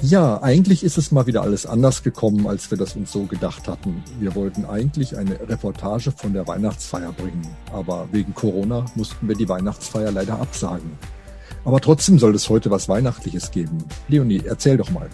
Ja, 0.00 0.40
eigentlich 0.42 0.84
ist 0.84 0.96
es 0.96 1.10
mal 1.10 1.26
wieder 1.26 1.42
alles 1.42 1.66
anders 1.66 2.04
gekommen, 2.04 2.46
als 2.46 2.70
wir 2.70 2.78
das 2.78 2.94
uns 2.94 3.10
so 3.10 3.24
gedacht 3.24 3.66
hatten. 3.66 4.04
Wir 4.20 4.34
wollten 4.36 4.64
eigentlich 4.64 5.16
eine 5.16 5.40
Reportage 5.48 6.12
von 6.12 6.32
der 6.32 6.46
Weihnachtsfeier 6.46 7.12
bringen, 7.12 7.46
aber 7.72 8.08
wegen 8.12 8.32
Corona 8.32 8.84
mussten 8.94 9.26
wir 9.26 9.34
die 9.34 9.48
Weihnachtsfeier 9.48 10.12
leider 10.12 10.38
absagen. 10.38 10.92
Aber 11.64 11.80
trotzdem 11.80 12.18
soll 12.18 12.34
es 12.36 12.48
heute 12.48 12.70
was 12.70 12.88
Weihnachtliches 12.88 13.50
geben. 13.50 13.84
Leonie, 14.06 14.42
erzähl 14.46 14.76
doch 14.76 14.90
mal. 14.90 15.10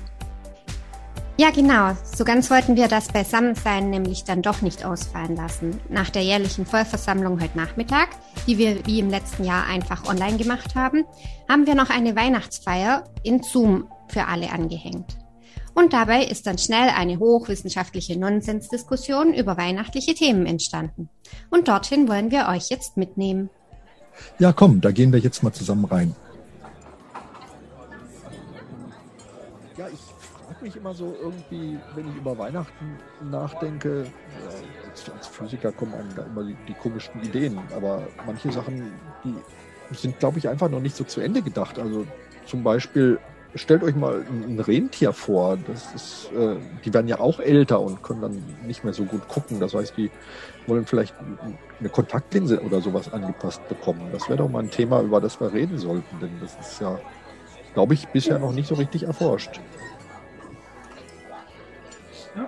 Ja, 1.37 1.51
genau. 1.51 1.97
So 2.05 2.25
ganz 2.25 2.49
wollten 2.49 2.77
wir 2.77 2.87
das 2.87 3.09
Beisammensein 3.09 3.91
nämlich 3.91 4.23
dann 4.23 4.41
doch 4.41 4.63
nicht 4.63 4.85
ausfallen 4.85 5.35
lassen. 5.35 5.81
Nach 5.89 6.09
der 6.09 6.23
jährlichen 6.23 6.65
Vollversammlung 6.65 7.43
heute 7.43 7.59
Nachmittag, 7.59 8.11
die 8.47 8.57
wir 8.57 8.87
wie 8.87 9.01
im 9.01 9.11
letzten 9.11 9.43
Jahr 9.43 9.67
einfach 9.67 10.09
online 10.09 10.37
gemacht 10.37 10.77
haben, 10.77 11.05
haben 11.49 11.67
wir 11.67 11.75
noch 11.75 11.91
eine 11.91 12.15
Weihnachtsfeier 12.15 13.03
in 13.25 13.43
Zoom 13.43 13.89
für 14.07 14.29
alle 14.29 14.53
angehängt. 14.53 15.19
Und 15.75 15.93
dabei 15.93 16.25
ist 16.25 16.47
dann 16.47 16.57
schnell 16.57 16.89
eine 16.91 17.19
hochwissenschaftliche 17.19 18.17
Nonsensdiskussion 18.17 19.35
über 19.35 19.57
weihnachtliche 19.57 20.15
Themen 20.15 20.47
entstanden. 20.47 21.09
Und 21.51 21.67
dorthin 21.67 22.09
wollen 22.09 22.31
wir 22.31 22.47
euch 22.47 22.69
jetzt 22.71 22.97
mitnehmen. 22.97 23.51
Ja, 24.39 24.53
komm, 24.53 24.81
da 24.81 24.93
gehen 24.93 25.13
wir 25.13 25.19
jetzt 25.19 25.43
mal 25.43 25.53
zusammen 25.53 25.87
rein. 25.87 26.15
Ja, 29.77 29.89
ich 29.89 30.01
frage 30.47 30.65
mich 30.65 30.77
immer 30.77 30.95
so 30.95 31.17
irgendwie, 31.21 31.79
wenn 31.97 32.09
ich 32.09 32.17
über 32.17 32.39
Weihnachten 32.39 32.97
nachdenke, 33.31 34.05
ja, 34.05 34.89
als, 34.89 35.11
als, 35.11 35.27
Physiker 35.27 35.73
kommen 35.73 35.95
einem 35.95 36.15
da 36.15 36.23
immer 36.23 36.45
die, 36.45 36.57
die 36.69 36.75
komischsten 36.75 37.21
Ideen, 37.23 37.59
aber 37.75 38.07
manche 38.25 38.53
Sachen, 38.53 38.93
die 39.25 39.35
sind, 39.97 40.19
glaube 40.21 40.39
ich, 40.39 40.49
einfach 40.49 40.71
noch 40.71 40.81
nicht 40.81 40.95
so 40.95 41.03
zu 41.03 41.21
Ende 41.21 41.43
gedacht. 41.43 41.79
Also 41.79 42.07
zum 42.47 42.63
Beispiel 42.63 43.19
stellt 43.55 43.83
euch 43.83 43.95
mal 43.95 44.25
ein 44.31 44.61
Rentier 44.61 45.13
vor. 45.13 45.59
Das 45.67 45.95
ist, 45.95 46.31
äh, 46.33 46.57
die 46.85 46.93
werden 46.93 47.09
ja 47.09 47.21
auch 47.21 47.41
älter 47.41 47.81
und 47.81 48.03
können 48.03 48.21
dann 48.21 48.43
nicht 48.67 48.85
mehr 48.85 48.93
so 48.93 49.05
gut 49.05 49.27
gucken. 49.29 49.61
Das 49.61 49.75
heißt, 49.75 49.97
die 49.97 50.11
wollen 50.67 50.87
vielleicht 50.87 51.15
eine 51.79 51.89
Kontaktlinse 51.89 52.61
oder 52.63 52.81
sowas 52.81 53.13
angepasst 53.13 53.67
bekommen. 53.69 54.09
Das 54.13 54.29
wäre 54.29 54.39
doch 54.39 54.49
mal 54.49 54.63
ein 54.63 54.71
Thema, 54.71 55.01
über 55.03 55.21
das 55.21 55.41
wir 55.41 55.53
reden 55.53 55.79
sollten, 55.79 56.21
denn 56.21 56.33
das 56.41 56.57
ist 56.61 56.81
ja, 56.81 56.99
glaube 57.75 57.95
ich, 57.95 58.07
bisher 58.09 58.39
noch 58.39 58.53
nicht 58.53 58.69
so 58.69 58.75
richtig 58.75 59.03
erforscht. 59.05 59.61
Ja. 62.37 62.47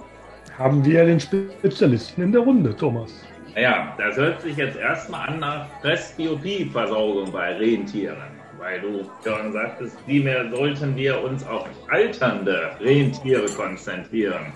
Haben 0.58 0.84
wir 0.84 1.04
den 1.04 1.20
Spezialisten 1.20 2.22
in 2.22 2.32
der 2.32 2.40
Runde, 2.40 2.74
Thomas? 2.74 3.12
Naja, 3.54 3.94
das 3.98 4.16
hört 4.16 4.40
sich 4.42 4.56
jetzt 4.56 4.76
erstmal 4.76 5.28
an 5.28 5.40
nach 5.40 5.66
Presbyopie-Versorgung 5.82 7.32
bei 7.32 7.56
Rentieren 7.56 8.36
weil 8.58 8.80
du 8.80 9.04
schon 9.24 9.52
sagtest, 9.52 9.96
vielmehr 10.06 10.50
sollten 10.50 10.96
wir 10.96 11.22
uns 11.22 11.46
auf 11.46 11.68
alternde 11.88 12.70
Rentiere 12.80 13.46
konzentrieren. 13.46 14.52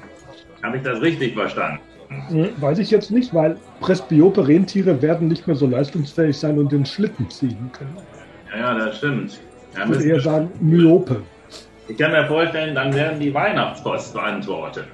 Habe 0.62 0.78
ich 0.78 0.82
das 0.82 1.00
richtig 1.00 1.34
verstanden? 1.34 1.80
Hm, 2.28 2.50
weiß 2.60 2.78
ich 2.80 2.91
jetzt 2.91 3.10
nicht, 3.10 3.32
weil 3.32 3.56
presbyope 3.80 4.47
Rentiere 4.47 5.00
werden 5.00 5.28
nicht 5.28 5.47
mehr 5.47 5.54
so 5.54 5.66
leistungsfähig 5.66 6.36
sein 6.36 6.59
und 6.59 6.72
den 6.72 6.84
Schlitten 6.84 7.30
ziehen 7.30 7.70
können. 7.72 7.97
Ja, 8.50 8.59
ja 8.59 8.86
das 8.86 8.98
stimmt. 8.98 9.41
Ja, 9.76 9.84
ich 9.84 9.88
würde 9.91 10.04
eher 10.04 10.20
sagen 10.20 10.50
Myope. 10.60 11.22
Ich 11.88 11.98
kann 11.98 12.12
mir 12.12 12.26
vorstellen, 12.26 12.75
dann 12.75 12.94
werden 12.94 13.19
die 13.19 13.34
Weihnachtspost 13.34 14.14
beantwortet. 14.14 14.86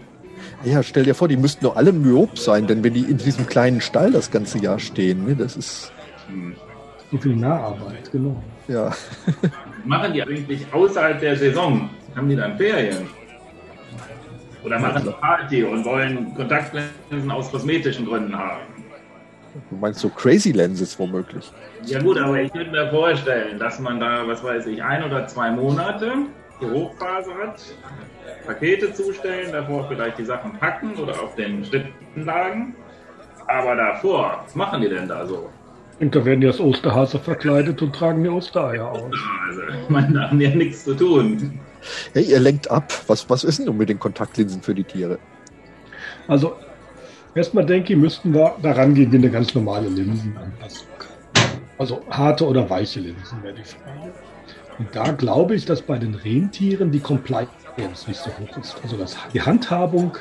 Ja, 0.64 0.82
stell 0.82 1.04
dir 1.04 1.14
vor, 1.14 1.28
die 1.28 1.37
müssten 1.37 1.64
doch 1.64 1.76
alle 1.76 1.92
myop 1.92 2.38
sein, 2.38 2.66
denn 2.66 2.82
wenn 2.82 2.94
die 2.94 3.03
in 3.03 3.19
diesem 3.19 3.47
kleinen 3.47 3.81
Stall 3.81 4.12
das 4.12 4.31
ganze 4.31 4.59
Jahr 4.59 4.78
stehen, 4.78 5.26
ne, 5.26 5.36
das 5.36 5.56
ist. 5.56 5.92
Hm. 6.28 6.54
So 7.10 7.19
viel 7.19 7.36
Naharbeit, 7.36 8.10
genau. 8.10 8.42
Ja. 8.66 8.91
machen 9.84 10.12
die 10.12 10.22
eigentlich 10.22 10.66
außerhalb 10.72 11.20
der 11.20 11.36
Saison? 11.36 11.88
Haben 12.15 12.28
die 12.28 12.36
dann 12.36 12.56
Ferien? 12.56 13.06
Oder 14.65 14.81
machen 14.81 15.03
die 15.04 15.10
Party 15.10 15.62
und 15.62 15.84
wollen 15.84 16.34
Kontaktlinsen 16.34 17.31
aus 17.31 17.50
kosmetischen 17.53 18.06
Gründen 18.06 18.36
haben? 18.36 18.62
Du 19.70 19.76
meinst 19.76 20.00
so 20.00 20.08
Crazy 20.08 20.52
Lenses 20.52 20.98
womöglich? 20.98 21.50
Ja 21.84 22.00
gut, 22.00 22.18
aber 22.18 22.40
ich 22.40 22.52
könnte 22.52 22.70
mir 22.70 22.90
vorstellen, 22.90 23.58
dass 23.58 23.78
man 23.78 24.00
da, 24.00 24.26
was 24.26 24.42
weiß 24.42 24.66
ich, 24.66 24.82
ein 24.82 25.04
oder 25.04 25.26
zwei 25.26 25.50
Monate 25.50 26.12
die 26.60 26.66
Hochphase 26.66 27.30
hat, 27.34 27.62
Pakete 28.46 28.92
zustellen, 28.92 29.52
davor 29.52 29.86
vielleicht 29.88 30.18
die 30.18 30.24
Sachen 30.24 30.52
packen 30.58 30.94
oder 30.96 31.12
auf 31.12 31.34
den 31.34 31.64
Schritten 31.64 32.24
lagen. 32.24 32.74
Aber 33.46 33.76
davor, 33.76 34.42
was 34.44 34.54
machen 34.54 34.80
die 34.80 34.88
denn 34.88 35.08
da 35.08 35.26
so? 35.26 35.50
Und 36.00 36.14
da 36.14 36.24
werden 36.24 36.40
die 36.40 36.46
als 36.46 36.60
Osterhase 36.60 37.18
verkleidet 37.18 37.80
und 37.80 37.94
tragen 37.94 38.22
die 38.22 38.28
Ostereier 38.28 38.90
aus. 38.90 39.14
Also, 39.48 39.62
man 39.88 40.12
da 40.12 40.30
haben 40.30 40.40
ja 40.40 40.50
nichts 40.50 40.84
zu 40.84 40.94
tun. 40.94 41.58
Hey, 42.12 42.24
ihr 42.24 42.40
lenkt 42.40 42.70
ab. 42.70 42.92
Was, 43.06 43.30
was 43.30 43.44
ist 43.44 43.58
denn 43.58 43.66
nun 43.66 43.78
mit 43.78 43.88
den 43.88 43.98
Kontaktlinsen 43.98 44.60
für 44.60 44.74
die 44.74 44.84
Tiere? 44.84 45.18
Also, 46.28 46.56
erstmal 47.36 47.66
denke 47.66 47.92
ich, 47.92 47.98
müssten 47.98 48.34
wir 48.34 48.56
daran 48.62 48.94
gehen 48.94 49.12
wie 49.12 49.16
eine 49.16 49.30
ganz 49.30 49.54
normale 49.54 49.88
Linsenanpassung. 49.88 50.88
Also 51.78 52.02
harte 52.10 52.47
oder 52.47 52.69
weiche 52.69 53.00
Linsen 53.00 53.42
wäre 53.42 53.54
die 53.54 53.62
Frage. 53.62 54.12
Und 54.78 54.88
da 54.94 55.12
glaube 55.12 55.54
ich, 55.54 55.64
dass 55.64 55.82
bei 55.82 55.98
den 55.98 56.14
Rentieren 56.14 56.91
die 56.91 57.00
Compliance 57.00 58.08
nicht 58.08 58.20
so 58.20 58.30
hoch 58.30 58.56
ist. 58.58 58.76
Also 58.82 58.97
das, 58.97 59.16
die 59.32 59.42
Handhabung, 59.42 60.16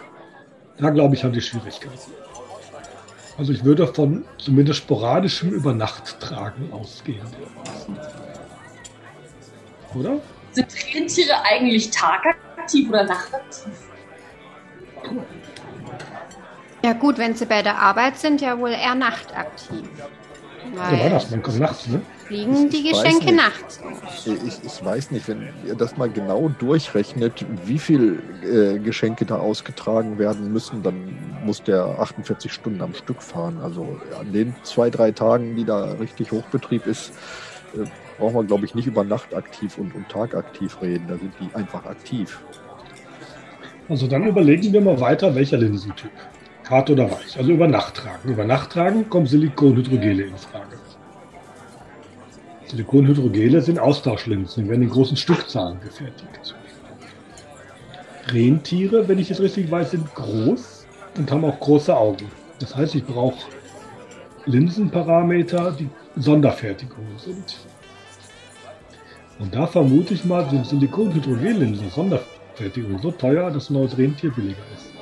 da 0.78 0.90
glaube 0.90 1.16
ich, 1.16 1.24
haben 1.24 1.34
die 1.34 1.42
Schwierigkeiten. 1.42 1.98
Also 3.38 3.52
ich 3.52 3.64
würde 3.64 3.88
von 3.88 4.26
zumindest 4.38 4.80
sporadischem 4.80 5.52
Übernachttragen 5.52 6.72
ausgehen. 6.72 7.26
Oder? 9.94 10.20
Sind 10.52 10.74
Rentiere 10.94 11.34
eigentlich 11.44 11.90
tagaktiv 11.92 12.90
oder 12.90 13.04
nachtaktiv? 13.04 13.74
Ja 16.86 16.94
gut, 16.94 17.18
wenn 17.18 17.34
sie 17.34 17.48
bei 17.48 17.64
der 17.64 17.80
Arbeit 17.80 18.20
sind, 18.20 18.42
ja 18.42 18.60
wohl 18.60 18.70
eher 18.70 18.94
nachtaktiv. 18.94 19.90
Weil 20.76 20.98
ja, 20.98 21.04
war 21.06 21.10
das, 21.10 21.32
man 21.32 21.42
kommt 21.42 21.60
nachts, 21.60 21.88
ne? 21.88 22.00
Fliegen 22.28 22.70
die 22.70 22.92
Geschenke 22.92 23.34
nachts. 23.34 23.82
Ich, 24.24 24.64
ich, 24.64 24.86
weiß 24.86 25.10
nicht, 25.10 25.28
wenn 25.28 25.50
ihr 25.66 25.74
das 25.74 25.98
mal 25.98 26.12
genau 26.12 26.52
durchrechnet, 26.60 27.44
wie 27.66 27.80
viel 27.80 28.22
äh, 28.44 28.78
Geschenke 28.78 29.26
da 29.26 29.38
ausgetragen 29.38 30.20
werden 30.20 30.54
müssen, 30.54 30.84
dann 30.84 31.18
muss 31.44 31.64
der 31.64 31.86
48 31.86 32.54
Stunden 32.54 32.84
am 32.84 32.94
Stück 32.94 33.24
fahren. 33.24 33.60
Also 33.64 34.00
an 34.20 34.32
den 34.32 34.54
zwei, 34.62 34.92
drei 34.92 35.10
Tagen, 35.10 35.56
die 35.56 35.66
da 35.66 35.94
richtig 35.94 36.32
Hochbetrieb 36.32 36.86
ist, 36.86 37.14
äh, 37.74 37.86
brauchen 38.20 38.36
wir, 38.36 38.44
glaube 38.44 38.66
ich, 38.66 38.76
nicht 38.76 38.86
über 38.86 39.04
Nacht 39.04 39.34
aktiv 39.34 39.80
und, 39.80 39.96
und 39.96 40.08
Tag 40.10 40.36
aktiv 40.36 40.78
reden. 40.84 41.06
Da 41.08 41.18
sind 41.18 41.34
die 41.40 41.56
einfach 41.56 41.84
aktiv. 41.86 42.40
Also 43.90 44.06
dann 44.06 44.28
überlegen 44.28 44.72
wir 44.72 44.82
mal 44.82 45.00
weiter, 45.00 45.34
welcher 45.34 45.58
Linsentyp. 45.58 46.12
Hart 46.70 46.90
oder 46.90 47.12
weich. 47.12 47.38
Also 47.38 47.52
über 47.52 47.68
Nacht 47.68 47.96
tragen. 47.96 48.30
Über 48.30 48.44
Nacht 48.44 48.72
tragen 48.72 49.10
kommen 49.10 49.28
Silikonhydrogele 49.28 50.24
in 50.24 50.38
Frage. 50.38 50.78
Silikonhydrogele 52.68 53.62
sind 53.62 53.78
Austauschlinsen, 53.78 54.64
die 54.64 54.70
werden 54.70 54.82
in 54.82 54.90
großen 54.90 55.16
Stückzahlen 55.16 55.80
gefertigt. 55.82 56.56
Rentiere, 58.28 59.08
wenn 59.08 59.20
ich 59.20 59.30
es 59.30 59.40
richtig 59.40 59.70
weiß, 59.70 59.92
sind 59.92 60.14
groß 60.16 60.88
und 61.18 61.32
haben 61.32 61.46
auch 61.46 61.60
große 61.60 61.96
Augen. 61.96 62.32
Das 62.60 62.76
heißt, 62.76 62.96
ich 62.96 63.06
brauche 63.06 63.38
Linsenparameter, 64.46 65.72
die 65.72 65.90
Sonderfertigungen 66.16 67.20
sind. 67.20 67.58
Und 69.38 69.54
da 69.54 69.68
vermute 69.68 70.14
ich 70.14 70.26
mal, 70.26 70.50
sind 70.50 70.66
Silikonhydrogellinsen 70.66 71.92
Sonderfertigung 71.92 73.00
so 73.00 73.12
teuer, 73.12 73.52
dass 73.52 73.70
ein 73.70 73.74
neues 73.74 73.98
Rentier 73.98 74.32
billiger 74.32 74.58
ist. 74.76 74.95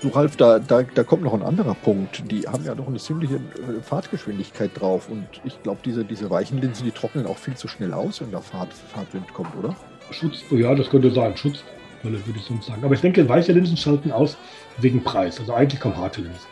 Du 0.00 0.08
Ralf, 0.08 0.36
da, 0.36 0.58
da, 0.58 0.82
da 0.82 1.04
kommt 1.04 1.22
noch 1.22 1.34
ein 1.34 1.42
anderer 1.42 1.74
Punkt. 1.74 2.22
Die 2.30 2.48
haben 2.48 2.64
ja 2.64 2.74
noch 2.74 2.88
eine 2.88 2.98
ziemliche 2.98 3.36
äh, 3.36 3.82
Fahrtgeschwindigkeit 3.82 4.70
drauf 4.74 5.08
und 5.10 5.26
ich 5.44 5.62
glaube, 5.62 5.80
diese, 5.84 6.04
diese 6.04 6.30
weichen 6.30 6.58
Linsen, 6.58 6.84
die 6.84 6.90
trocknen 6.90 7.26
auch 7.26 7.36
viel 7.36 7.54
zu 7.54 7.68
schnell 7.68 7.92
aus, 7.92 8.20
wenn 8.20 8.30
da 8.30 8.40
Fahrt, 8.40 8.72
Fahrtwind 8.72 9.32
kommt, 9.34 9.54
oder? 9.56 9.76
Schutz, 10.10 10.42
ja, 10.50 10.74
das 10.74 10.88
könnte 10.88 11.10
sein. 11.10 11.36
Schutzbrille 11.36 12.24
würde 12.26 12.38
ich 12.38 12.44
so 12.44 12.58
sagen. 12.60 12.82
Aber 12.82 12.94
ich 12.94 13.00
denke, 13.00 13.28
weiche 13.28 13.52
Linsen 13.52 13.76
schalten 13.76 14.10
aus 14.10 14.38
wegen 14.78 15.04
Preis. 15.04 15.38
Also 15.38 15.52
eigentlich 15.52 15.80
kommen 15.80 15.96
harte 15.96 16.22
Linsen. 16.22 16.48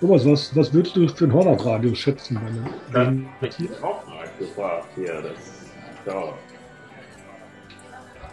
Thomas, 0.00 0.24
was, 0.26 0.54
was 0.54 0.72
würdest 0.72 0.94
du 0.94 1.08
für 1.08 1.24
ein 1.24 1.32
Hornadradio 1.32 1.94
schätzen? 1.94 2.34
Meine, 2.34 2.70
Dann 2.92 3.28
hätte 3.40 3.64
ich 3.64 3.70
auch 3.82 4.06
mal 4.06 4.28
gefragt 4.38 4.88
hier. 4.94 5.22
Das, 5.22 6.14
ja. 6.14 6.34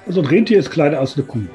Also 0.06 0.22
ein 0.22 0.28
Rentier 0.28 0.60
ist 0.60 0.70
kleiner 0.70 1.00
als 1.00 1.16
eine 1.16 1.26
Kuh. 1.26 1.48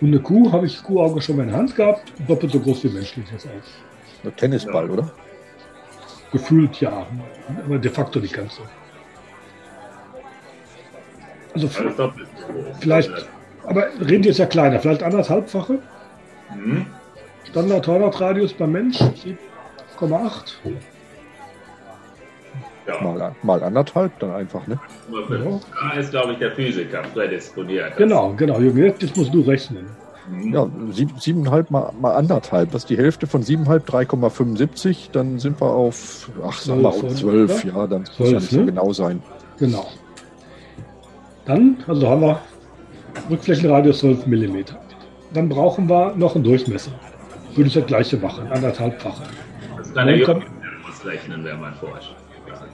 Und 0.00 0.08
eine 0.08 0.18
Kuh 0.20 0.50
habe 0.52 0.66
ich 0.66 0.82
Kuhauge 0.82 1.20
schon 1.20 1.36
mal 1.36 1.42
in 1.42 1.48
der 1.50 1.58
Hand 1.58 1.76
gehabt, 1.76 2.12
doppelt 2.26 2.52
so 2.52 2.60
groß 2.60 2.84
wie 2.84 2.88
menschliches 2.88 3.46
auch. 3.46 4.24
Ein 4.26 4.36
Tennisball, 4.36 4.86
Ja. 4.86 4.92
oder? 4.92 5.10
Gefühlt 6.32 6.80
ja, 6.80 7.06
aber 7.64 7.78
de 7.78 7.90
facto 7.90 8.20
nicht 8.20 8.34
ganz 8.34 8.54
so. 8.56 8.62
Also 11.54 11.68
vielleicht, 12.80 13.10
aber 13.64 13.86
Rentier 14.00 14.30
ist 14.30 14.38
ja 14.38 14.46
kleiner, 14.46 14.78
vielleicht 14.78 15.02
anderthalbfache. 15.02 15.80
Hm? 16.50 16.86
Standard 17.48 17.84
Torwartradius 17.84 18.52
beim 18.52 18.70
Mensch 18.72 19.00
7,8. 19.00 20.54
Ja. 22.90 23.00
Mal, 23.02 23.34
mal 23.42 23.62
anderthalb, 23.62 24.18
dann 24.18 24.32
einfach, 24.32 24.66
ne? 24.66 24.78
Für- 25.26 25.60
Da 25.92 25.98
ist, 25.98 26.10
glaube 26.10 26.32
ich, 26.32 26.38
der 26.38 26.52
Physiker 26.52 27.02
prädisponiert. 27.14 27.96
Genau, 27.96 28.32
genau. 28.36 28.58
Junge, 28.58 28.86
jetzt 28.98 29.16
musst 29.16 29.32
du 29.34 29.40
rechnen. 29.42 29.86
Hm? 30.30 30.52
Ja, 30.52 30.66
sieb, 30.92 31.10
siebeneinhalb 31.18 31.70
mal, 31.70 31.92
mal 32.00 32.14
anderthalb. 32.14 32.70
Das 32.72 32.82
ist 32.82 32.90
die 32.90 32.96
Hälfte 32.96 33.26
von 33.26 33.42
siebeneinhalb, 33.42 33.88
3,75. 33.88 35.10
Dann 35.12 35.38
sind 35.38 35.60
wir 35.60 35.66
auf, 35.70 36.30
ach, 36.46 36.58
sag 36.60 36.76
mal, 36.80 36.92
Zwölf, 36.92 37.04
auf 37.12 37.18
zwölf. 37.18 37.64
Ja, 37.64 37.86
dann 37.86 38.04
muss 38.18 38.30
ja 38.30 38.38
nicht 38.38 38.50
so 38.50 38.60
ne? 38.60 38.66
genau 38.66 38.92
sein. 38.92 39.22
Genau. 39.58 39.86
Dann, 41.46 41.78
also 41.86 42.08
haben 42.08 42.20
wir 42.22 42.40
Rückflächenradius 43.30 44.00
12 44.00 44.26
mm. 44.26 44.56
Dann 45.32 45.48
brauchen 45.48 45.88
wir 45.88 46.14
noch 46.16 46.34
einen 46.34 46.44
Durchmesser. 46.44 46.92
Würde 47.54 47.68
ich 47.68 47.74
das 47.74 47.86
gleiche 47.86 48.16
machen, 48.16 48.46
anderthalbfache. 48.52 49.22
Neun 49.94 50.08
Junge 50.08 50.22
Komma- 50.24 50.44
ausrechnen, 50.88 51.44
wenn 51.44 51.60
man 51.60 51.74
forscht. 51.74 52.14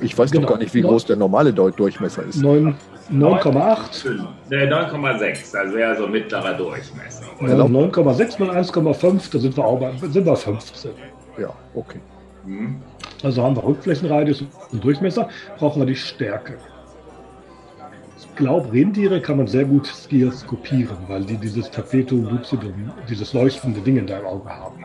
Ich 0.01 0.17
weiß 0.17 0.31
Genau. 0.31 0.43
doch 0.47 0.55
gar 0.55 0.59
nicht, 0.59 0.75
wie 0.75 0.83
groß 0.83 1.07
der 1.07 1.17
normale 1.17 1.53
Durchmesser 1.53 2.23
ist. 2.25 2.37
Neun- 2.43 2.75
9,8. 3.11 4.05
Ne, 4.51 4.67
9,6, 4.67 5.55
also 5.57 5.75
wäre 5.77 5.97
so 5.97 6.07
mittlerer 6.09 6.55
Durchmesser. 6.55 7.23
Ja, 7.41 7.47
Genau. 7.47 7.69
9,6 7.69 8.39
mal 8.39 8.51
1,5, 8.51 9.31
da 9.31 9.39
sind 9.39 9.57
wir 9.57 9.65
auch 9.65 9.79
bei, 9.79 9.93
sind 10.09 10.27
wir 10.27 10.37
15. 10.37 10.91
Ja, 11.39 11.51
okay. 11.75 12.01
Hm? 12.45 12.77
Also 13.23 13.43
haben 13.43 13.57
wir 13.57 13.65
Rückflächenradius 13.65 14.45
und 14.73 14.85
Durchmesser, 14.85 15.29
brauchen 15.59 15.81
wir 15.83 15.87
die 15.87 15.97
Stärke. 15.97 16.55
Ich 18.19 18.35
glaube, 18.37 18.71
Rentiere 18.73 19.21
kann 19.21 19.39
man 19.39 19.47
sehr 19.47 19.65
gut 19.65 19.87
skioskopieren, 19.87 20.97
weil 21.09 21.25
die 21.25 21.37
dieses 21.37 21.71
Tapetum 21.71 22.25
lucidum, 22.29 22.91
dieses 23.09 23.33
leuchtende 23.33 23.81
Ding 23.81 23.97
in 23.97 24.07
deinem 24.07 24.27
Auge 24.27 24.49
haben. 24.51 24.85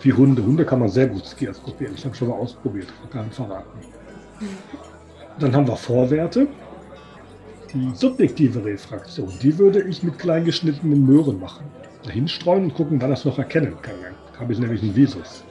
Wie 0.00 0.12
Hunde. 0.12 0.42
Hunde 0.44 0.64
kann 0.64 0.80
man 0.80 0.88
sehr 0.88 1.06
gut 1.06 1.24
skioskopieren. 1.24 1.94
Ich 1.96 2.04
habe 2.04 2.14
schon 2.14 2.28
mal 2.28 2.34
ausprobiert, 2.34 2.88
kann 3.12 3.26
ich 3.30 3.36
verraten. 3.36 3.68
Dann 5.38 5.54
haben 5.54 5.66
wir 5.66 5.76
Vorwerte. 5.76 6.46
Die 7.72 7.90
subjektive 7.94 8.62
Refraktion, 8.64 9.32
die 9.40 9.58
würde 9.58 9.82
ich 9.82 10.02
mit 10.02 10.18
kleingeschnittenen 10.18 11.06
Möhren 11.06 11.40
machen. 11.40 11.64
Dahin 12.04 12.28
streuen 12.28 12.64
und 12.64 12.74
gucken, 12.74 13.00
wann 13.00 13.10
das 13.10 13.24
noch 13.24 13.38
erkennen 13.38 13.76
kann. 13.80 13.94
Dann 14.02 14.40
habe 14.40 14.52
ich 14.52 14.58
nämlich 14.58 14.82
einen 14.82 14.94
Visus. 14.94 15.44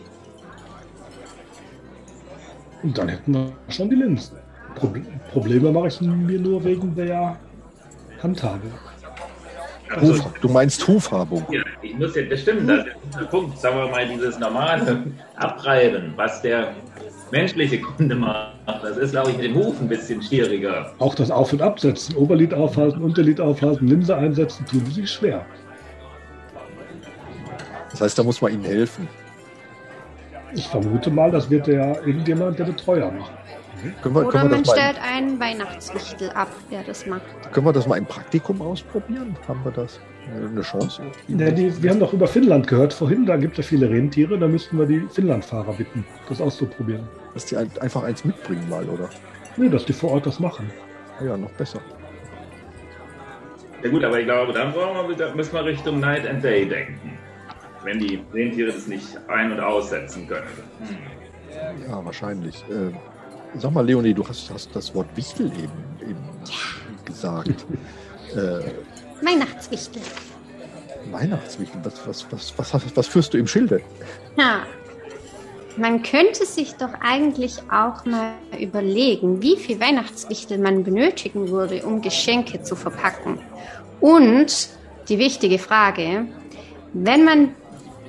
Und 2.84 2.98
dann 2.98 3.10
hätten 3.10 3.34
wir 3.34 3.52
schon 3.70 3.90
die 3.90 3.96
Linsen. 3.96 4.38
Proble 4.76 5.02
Probleme 5.32 5.72
mache 5.72 5.88
ich 5.88 6.02
mir 6.02 6.40
nur 6.40 6.64
wegen 6.64 6.96
der 6.96 7.38
Handhabe. 8.22 8.68
Also, 9.90 10.24
du 10.40 10.48
meinst 10.48 10.88
Hufhabung. 10.88 11.46
ja, 11.52 11.62
ich 11.82 11.98
muss 11.98 12.16
ja, 12.16 12.24
das 12.24 12.42
stimmt, 12.42 12.70
das 12.70 12.86
ist 12.86 13.20
der 13.20 13.26
Punkt. 13.26 13.58
Sagen 13.60 13.78
wir 13.78 13.88
mal, 13.88 14.08
dieses 14.08 14.40
normale 14.40 15.04
Abreiben, 15.36 16.14
was 16.16 16.42
der 16.42 16.74
menschliche 17.32 17.80
Kunde 17.80 18.16
macht, 18.16 18.54
das 18.84 18.98
ist, 18.98 19.12
glaube 19.12 19.32
ich, 19.32 19.38
mit 19.38 19.46
dem 19.46 19.56
Huf 19.56 19.80
ein 19.80 19.88
bisschen 19.88 20.22
schwieriger. 20.22 20.94
Auch 21.00 21.16
das 21.16 21.32
Auf- 21.32 21.54
und 21.54 21.62
Absetzen, 21.62 22.16
Oberlid 22.16 22.54
aufhalten, 22.54 23.02
Unterlid 23.02 23.40
aufhalten, 23.40 23.88
Linse 23.88 24.16
einsetzen, 24.16 24.66
tun 24.66 24.86
sie 24.86 25.02
sich 25.02 25.12
schwer. 25.12 25.46
Das 27.92 28.02
heißt, 28.02 28.20
da 28.20 28.24
muss 28.24 28.42
man 28.42 28.54
ihnen 28.54 28.64
helfen. 28.64 29.08
Ich 30.54 30.68
vermute 30.68 31.10
mal, 31.10 31.32
das 31.32 31.50
wird 31.50 31.68
ja 31.68 31.96
irgendjemand 32.06 32.60
der 32.60 32.66
Betreuer 32.66 33.12
machen. 33.12 33.34
Können 34.02 34.16
wir, 34.16 34.22
Oder 34.22 34.30
können, 34.32 34.44
wir 34.44 34.50
man 34.58 34.64
das 34.64 34.68
mal, 34.76 34.78
stellt 34.82 35.02
einen 35.02 35.40
Weihnachtswichtel 35.40 36.30
ab, 36.32 36.50
der 36.72 36.84
das 36.84 37.06
macht. 37.06 37.22
können 37.52 37.66
wir 37.66 37.74
das 37.74 37.88
mal 37.88 37.98
im 37.98 38.06
Praktikum 38.06 38.62
ausprobieren? 38.62 39.36
Haben 39.48 39.64
wir 39.64 39.72
das? 39.72 40.00
Eine 40.36 40.62
Chance? 40.62 41.02
Ja, 41.28 41.50
die, 41.52 41.82
wir 41.82 41.90
haben 41.90 42.00
doch 42.00 42.14
über 42.14 42.28
Finnland 42.28 42.68
gehört 42.68 42.94
vorhin, 42.94 43.26
da 43.26 43.38
gibt 43.38 43.58
es 43.58 43.66
ja 43.66 43.70
viele 43.70 43.90
Rentiere, 43.90 44.38
da 44.38 44.48
müssten 44.48 44.78
wir 44.78 44.86
die 44.86 45.02
Finnlandfahrer 45.12 45.74
bitten, 45.74 46.06
das 46.30 46.40
auszuprobieren. 46.40 47.08
Dass 47.34 47.46
die 47.46 47.58
ein- 47.58 47.72
einfach 47.82 48.04
eins 48.04 48.24
mitbringen 48.24 48.70
mal, 48.70 48.86
oder? 48.88 49.10
Nee, 49.58 49.70
dass 49.70 49.84
die 49.86 49.94
vor 49.94 50.12
Ort 50.12 50.26
das 50.28 50.40
machen. 50.40 50.70
Ah 51.20 51.24
Ja, 51.26 51.38
noch 51.38 51.52
besser. 51.52 51.80
Ja 53.84 53.90
gut, 53.90 54.04
aber 54.04 54.20
ich 54.20 54.26
glaube, 54.26 54.54
dann 54.54 54.72
brauchen 54.74 55.10
wir 55.18 55.36
müssen 55.36 55.54
wir 55.54 55.66
Richtung 55.66 56.00
Night 56.00 56.28
and 56.28 56.44
Day 56.44 56.68
denken. 56.68 57.18
Wenn 57.84 57.98
die 57.98 58.22
Rentiere 58.32 58.72
das 58.72 58.86
nicht 58.88 59.18
ein- 59.28 59.52
und 59.52 59.60
aussetzen 59.60 60.28
können. 60.28 60.46
Ja, 61.90 62.06
wahrscheinlich. 62.06 62.64
Äh, 62.70 62.92
sag 63.58 63.72
mal, 63.74 63.86
Leonie, 63.86 64.14
du 64.14 64.28
hast, 64.28 64.50
hast 64.52 64.70
das 64.76 64.94
Wort 64.96 65.08
Wichtel 65.16 65.48
eben, 65.48 66.10
eben 66.10 66.24
gesagt. 67.06 67.66
äh, 68.36 69.26
Weihnachtswichtel. 69.26 70.02
Weihnachtswichtel, 71.12 71.82
was, 71.84 72.08
was, 72.08 72.32
was, 72.32 72.58
was, 72.58 72.74
was, 72.74 72.98
was 72.98 73.08
führst 73.08 73.34
du 73.34 73.38
im 73.38 73.48
Schilde? 73.48 73.82
Ja. 74.38 74.64
Man 75.78 76.04
könnte 76.04 76.46
sich 76.46 76.74
doch 76.76 76.94
eigentlich 77.00 77.60
auch 77.72 78.04
mal 78.06 78.34
überlegen, 78.60 79.42
wie 79.42 79.56
viel 79.56 79.80
Weihnachtswichtel 79.80 80.58
man 80.58 80.84
benötigen 80.84 81.48
würde, 81.48 81.86
um 81.86 82.02
Geschenke 82.02 82.62
zu 82.62 82.76
verpacken. 82.76 83.40
Und 84.02 84.70
die 85.08 85.18
wichtige 85.18 85.60
Frage, 85.60 86.28
wenn 86.94 87.24
man 87.24 87.56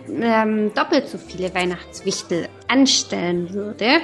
ähm, 0.09 0.75
doppelt 0.75 1.09
so 1.09 1.19
viele 1.19 1.55
Weihnachtswichtel 1.55 2.49
anstellen 2.67 3.53
würde, 3.55 4.01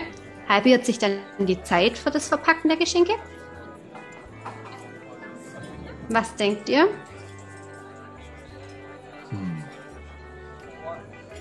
halbiert 0.49 0.85
sich 0.87 0.99
dann 0.99 1.19
die 1.39 1.63
Zeit 1.63 1.99
für 1.99 2.11
das 2.11 2.29
Verpacken 2.29 2.69
der 2.69 2.79
Geschenke? 2.79 3.13
Was 6.09 6.35
denkt 6.37 6.69
ihr? 6.69 6.89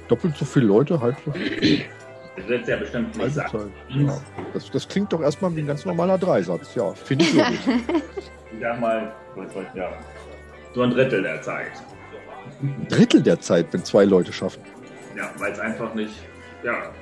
Doppelt 0.07 0.37
so 0.37 0.45
viele 0.45 0.67
Leute, 0.67 0.99
halb 0.99 1.17
so 1.25 1.31
Das 1.31 2.47
wird 2.47 2.67
ja 2.67 2.77
bestimmt 2.77 3.15
nicht 3.17 3.33
sagen. 3.33 3.49
Zeit. 3.49 3.71
Ja. 3.89 4.21
Das, 4.53 4.69
das 4.71 4.87
klingt 4.87 5.11
doch 5.11 5.21
erstmal 5.21 5.55
wie 5.55 5.61
ein 5.61 5.67
ganz 5.67 5.85
normaler 5.85 6.17
Dreisatz. 6.17 6.75
Ja, 6.75 6.93
finde 6.93 7.25
ich 7.25 7.33
logisch. 7.33 7.59
Ich 8.49 8.61
sag 8.61 8.79
mal, 8.79 9.13
sagen? 9.35 9.95
so 10.73 10.81
ein 10.81 10.89
Drittel 10.91 11.21
der 11.21 11.41
Zeit. 11.41 11.71
Ein 12.61 12.87
Drittel 12.87 13.21
der 13.21 13.41
Zeit, 13.41 13.67
wenn 13.71 13.83
zwei 13.83 14.05
Leute 14.05 14.31
schaffen. 14.31 14.63
Ja, 15.17 15.29
weil 15.37 15.51
es 15.51 15.59
einfach 15.59 15.93
nicht, 15.93 16.13
ja, 16.63 16.93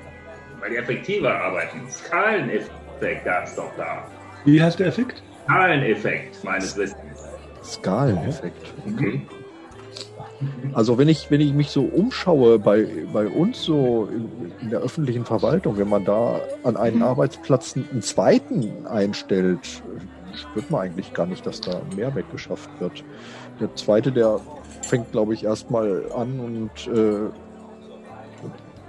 weil 0.65 0.71
die 0.71 0.77
effektiver 0.77 1.31
arbeiten. 1.31 1.81
Skaleneffekt 1.89 3.23
gab 3.23 3.45
es 3.45 3.55
doch 3.55 3.71
da. 3.77 4.03
Wie 4.45 4.61
heißt 4.61 4.79
der 4.79 4.87
Effekt? 4.87 5.21
Skaleneffekt, 5.43 6.43
meines 6.43 6.75
Wissens. 6.75 6.99
Skaleneffekt. 7.63 8.73
Okay. 8.87 9.21
Also 10.73 10.97
wenn 10.97 11.07
ich, 11.07 11.29
wenn 11.29 11.39
ich 11.39 11.53
mich 11.53 11.69
so 11.69 11.83
umschaue 11.83 12.57
bei, 12.57 12.87
bei 13.13 13.27
uns 13.27 13.63
so 13.63 14.09
in, 14.11 14.51
in 14.59 14.69
der 14.71 14.79
öffentlichen 14.79 15.23
Verwaltung, 15.23 15.77
wenn 15.77 15.87
man 15.87 16.03
da 16.03 16.41
an 16.63 16.77
einen 16.77 17.03
Arbeitsplatz 17.03 17.75
einen 17.75 18.01
zweiten 18.01 18.87
einstellt, 18.87 19.83
spürt 20.35 20.69
man 20.71 20.81
eigentlich 20.81 21.13
gar 21.13 21.27
nicht, 21.27 21.45
dass 21.45 21.61
da 21.61 21.79
mehr 21.95 22.13
weggeschafft 22.15 22.69
wird. 22.79 23.03
Der 23.59 23.73
zweite, 23.75 24.11
der 24.11 24.39
fängt, 24.81 25.11
glaube 25.11 25.35
ich, 25.35 25.43
erstmal 25.43 26.11
an 26.11 26.39
und 26.39 26.87
äh, 26.87 27.29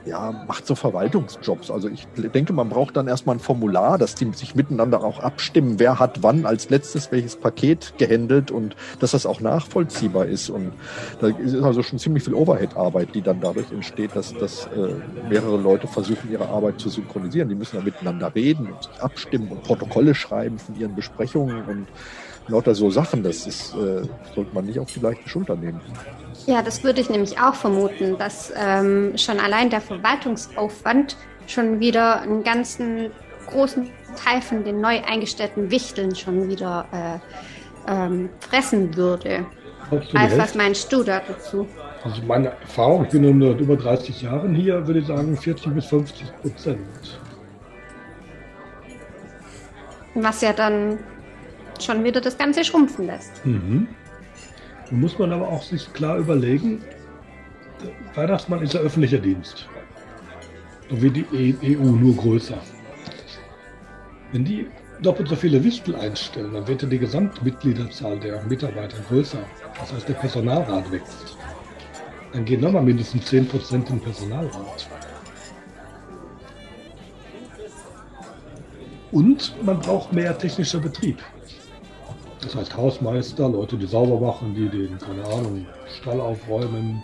ja, 0.07 0.45
macht 0.47 0.67
so 0.67 0.75
Verwaltungsjobs. 0.75 1.71
Also 1.71 1.89
ich 1.89 2.07
denke, 2.17 2.53
man 2.53 2.69
braucht 2.69 2.97
dann 2.97 3.09
erstmal 3.09 3.37
ein 3.37 3.41
Formular, 3.41 3.99
dass 3.99 4.15
die 4.15 4.33
sich 4.33 4.55
miteinander 4.55 5.03
auch 5.03 5.21
abstimmen, 5.21 5.79
wer 5.79 5.99
hat 5.99 6.23
wann 6.23 6.47
als 6.47 6.71
letztes 6.71 7.11
welches 7.13 7.37
Paket 7.37 7.95
gehandelt 7.99 8.51
und 8.51 8.77
dass 9.01 9.11
das 9.11 9.27
auch 9.27 9.41
nachvollziehbar 9.41 10.27
ist. 10.27 10.49
Und 10.49 10.73
da 11.21 11.29
ist 11.29 11.55
also 11.63 11.83
schon 11.83 11.99
ziemlich 11.99 12.23
viel 12.23 12.35
Overhead-Arbeit, 12.35 13.15
die 13.15 13.23
dann 13.23 13.41
dadurch 13.41 13.71
entsteht, 13.73 14.15
dass, 14.15 14.33
dass 14.35 14.67
äh, 14.67 14.95
mehrere 15.29 15.57
Leute 15.57 15.89
versuchen, 15.89 16.31
ihre 16.31 16.49
Arbeit 16.49 16.81
zu 16.81 16.89
synchronisieren. 16.89 17.49
Die 17.49 17.55
müssen 17.55 17.77
dann 17.77 17.85
miteinander 17.85 18.35
reden 18.35 18.69
und 18.73 18.85
sich 18.85 19.03
abstimmen 19.03 19.49
und 19.49 19.63
Protokolle 19.65 20.15
schreiben 20.15 20.59
von 20.59 20.79
ihren 20.79 20.95
Besprechungen 20.95 21.65
und 21.65 21.87
lauter 22.49 22.75
so 22.75 22.91
Sachen. 22.91 23.23
Das 23.23 23.47
ist, 23.47 23.75
äh, 23.75 24.03
sollte 24.35 24.55
man 24.55 24.67
nicht 24.67 24.79
auf 24.79 24.93
die 24.93 25.01
leichte 25.01 25.29
Schulter 25.29 25.57
nehmen. 25.57 25.81
Ja, 26.47 26.63
das 26.63 26.85
würde 26.85 27.01
ich 27.01 27.11
nämlich 27.11 27.41
auch 27.41 27.55
vermuten, 27.55 28.19
dass 28.19 28.53
ähm, 28.57 29.17
schon 29.17 29.41
allein 29.41 29.71
der 29.71 29.81
Verwaltungsaufwand 29.81 31.17
schon 31.47 31.81
wieder 31.81 32.23
einen 32.23 32.45
ganzen 32.45 33.11
großen 33.49 33.91
Teil 34.17 34.43
von 34.43 34.65
den 34.65 34.81
neu 34.81 35.01
eingestellten 35.05 35.71
Wichteln 35.71 36.15
schon 36.15 36.49
wieder 36.49 36.87
äh, 36.93 37.91
ähm, 37.93 38.31
fressen 38.41 38.97
würde. 38.97 39.47
Alf, 39.91 40.39
was 40.39 40.55
meinst 40.55 40.93
du 40.93 41.03
da 41.03 41.21
dazu? 41.27 41.67
Also 42.03 42.23
meine 42.23 42.49
Erfahrung, 42.49 43.05
ich 43.05 43.11
bin 43.11 43.23
nun 43.23 43.41
seit 43.41 43.61
über 43.61 43.77
30 43.77 44.23
Jahren 44.23 44.55
hier, 44.55 44.87
würde 44.87 45.01
ich 45.01 45.07
sagen 45.07 45.37
40 45.37 45.75
bis 45.75 45.87
50 45.87 46.37
Prozent. 46.43 47.21
Was 50.15 50.41
ja 50.41 50.53
dann 50.53 50.99
schon 51.83 52.05
wieder 52.05 52.21
das 52.21 52.39
Ganze 52.39 52.65
schrumpfen 52.65 53.07
lässt. 53.07 53.45
Mhm. 53.45 53.89
Nun 54.91 55.01
muss 55.01 55.19
man 55.19 55.33
aber 55.33 55.49
auch 55.49 55.63
sich 55.63 55.93
klar 55.93 56.19
überlegen, 56.19 56.83
Weihnachtsmann 58.15 58.63
ist 58.63 58.75
ja 58.75 58.81
öffentlicher 58.81 59.19
Dienst. 59.19 59.69
So 60.89 61.03
wie 61.03 61.11
die 61.11 61.77
EU, 61.77 61.83
nur 61.83 62.17
größer. 62.17 62.59
Wenn 64.33 64.45
die 64.45 64.69
doppelt 65.03 65.29
so 65.29 65.37
viele 65.37 65.63
Wichtel 65.63 65.97
einstellen, 65.97 66.55
dann 66.55 66.67
wird 66.67 66.83
ja 66.83 66.89
die 66.89 66.99
Gesamtmitgliederzahl 66.99 68.19
der 68.19 68.43
Mitarbeiter 68.45 68.99
größer. 69.09 69.39
Das 69.79 69.93
heißt, 69.93 70.09
der 70.09 70.15
Personalrat 70.15 70.91
wächst. 70.91 71.37
Dann 72.33 72.45
gehen 72.45 72.61
nochmal 72.61 72.83
mindestens 72.83 73.31
10% 73.31 73.75
in 73.75 73.85
den 73.85 74.01
Personalrat. 74.01 74.89
Und 79.13 79.55
man 79.65 79.81
braucht 79.81 80.13
mehr 80.13 80.37
technischer 80.37 80.79
Betrieb. 80.79 81.23
Das 82.41 82.55
heißt 82.55 82.77
Hausmeister, 82.77 83.49
Leute, 83.49 83.77
die 83.77 83.87
sauber 83.87 84.21
machen, 84.21 84.55
die 84.55 84.69
den, 84.69 84.99
keine 84.99 85.25
Ahnung, 85.25 85.67
Stall 86.01 86.21
aufräumen. 86.21 87.03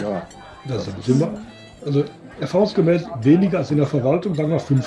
Ja. 0.00 0.26
Das 0.66 0.88
ist 0.88 1.08
immer, 1.08 1.30
also 1.84 2.04
erfahrungsgemäß 2.40 3.04
weniger 3.22 3.58
als 3.58 3.70
in 3.70 3.78
der 3.78 3.86
Verwaltung, 3.86 4.34
sagen 4.34 4.50
wir 4.50 4.60
5%. 4.60 4.82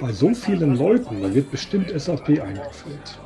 Bei 0.00 0.12
so 0.12 0.32
vielen 0.34 0.76
Leuten, 0.76 1.22
da 1.22 1.32
wird 1.34 1.50
bestimmt 1.50 1.90
SAP 1.98 2.28
eingeführt. 2.28 3.18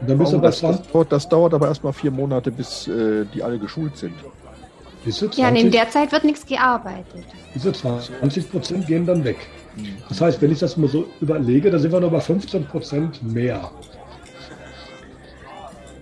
Und 0.00 0.08
dann 0.08 0.18
bist 0.18 0.32
du 0.32 0.38
das, 0.38 0.60
das, 0.60 0.76
20, 0.76 0.92
dauert, 0.92 1.12
das 1.12 1.28
dauert 1.28 1.54
aber 1.54 1.68
erstmal 1.68 1.92
vier 1.92 2.10
Monate, 2.10 2.50
bis 2.50 2.86
äh, 2.86 3.24
die 3.34 3.42
alle 3.42 3.58
geschult 3.58 3.96
sind. 3.96 4.14
diese 5.04 5.26
Ja, 5.34 5.48
und 5.48 5.56
in 5.56 5.70
20, 5.70 5.70
der 5.72 5.90
Zeit 5.90 6.12
wird 6.12 6.24
nichts 6.24 6.46
gearbeitet. 6.46 7.24
diese 7.54 7.72
20 7.72 8.50
Prozent 8.50 8.86
gehen 8.86 9.04
dann 9.04 9.24
weg. 9.24 9.38
Das 10.08 10.20
heißt, 10.20 10.40
wenn 10.40 10.50
ich 10.50 10.58
das 10.58 10.76
mal 10.76 10.88
so 10.88 11.06
überlege, 11.20 11.70
da 11.70 11.78
sind 11.78 11.92
wir 11.92 12.00
noch 12.00 12.10
bei 12.10 12.20
15 12.20 12.64
Prozent 12.66 13.22
mehr. 13.22 13.70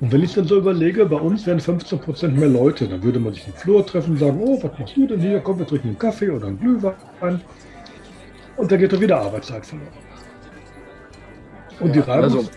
Und 0.00 0.12
wenn 0.12 0.23
ich 0.23 0.35
dann 0.35 0.47
so 0.47 0.59
überlege, 0.59 1.06
bei 1.06 1.16
uns 1.16 1.47
wären 1.47 1.59
15 1.59 1.99
Prozent 1.99 2.37
mehr 2.37 2.49
Leute, 2.49 2.87
dann 2.87 3.02
würde 3.02 3.18
man 3.18 3.33
sich 3.33 3.47
im 3.47 3.54
Flur 3.54 3.87
treffen 3.87 4.12
und 4.12 4.18
sagen, 4.18 4.38
oh, 4.42 4.62
was 4.62 4.78
machst 4.78 4.97
du 4.97 5.06
denn 5.06 5.21
hier? 5.21 5.40
Komm, 5.40 5.59
wir 5.59 5.66
trinken 5.66 5.88
einen 5.88 5.99
Kaffee 5.99 6.30
oder 6.30 6.49
einen 6.49 6.61
Glühwein. 6.61 7.40
Und 8.56 8.73
da 8.73 8.76
geht 8.76 8.92
doch 8.92 9.00
wieder 9.00 9.18
Arbeitszeit 9.21 9.64
verloren. 9.64 9.88
Und 11.80 11.95
die 11.95 12.00
Reibungs 12.00 12.35
Also, 12.35 12.50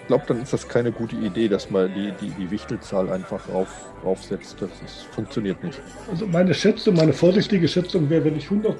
ich 0.00 0.06
glaube, 0.06 0.24
dann 0.26 0.42
ist 0.42 0.52
das 0.52 0.68
keine 0.68 0.90
gute 0.90 1.14
Idee, 1.16 1.48
dass 1.48 1.70
man 1.70 1.92
die, 1.94 2.12
die, 2.20 2.30
die 2.30 2.50
Wichtelzahl 2.50 3.08
einfach 3.10 3.48
rauf, 3.48 3.68
raufsetzt. 4.04 4.60
Das, 4.60 4.70
das 4.82 5.02
funktioniert 5.12 5.62
nicht. 5.62 5.80
Also 6.10 6.26
meine 6.26 6.52
Schätzung, 6.54 6.96
meine 6.96 7.12
vorsichtige 7.12 7.68
Schätzung 7.68 8.10
wäre, 8.10 8.24
wenn 8.24 8.36
ich 8.36 8.46
100% 8.46 8.74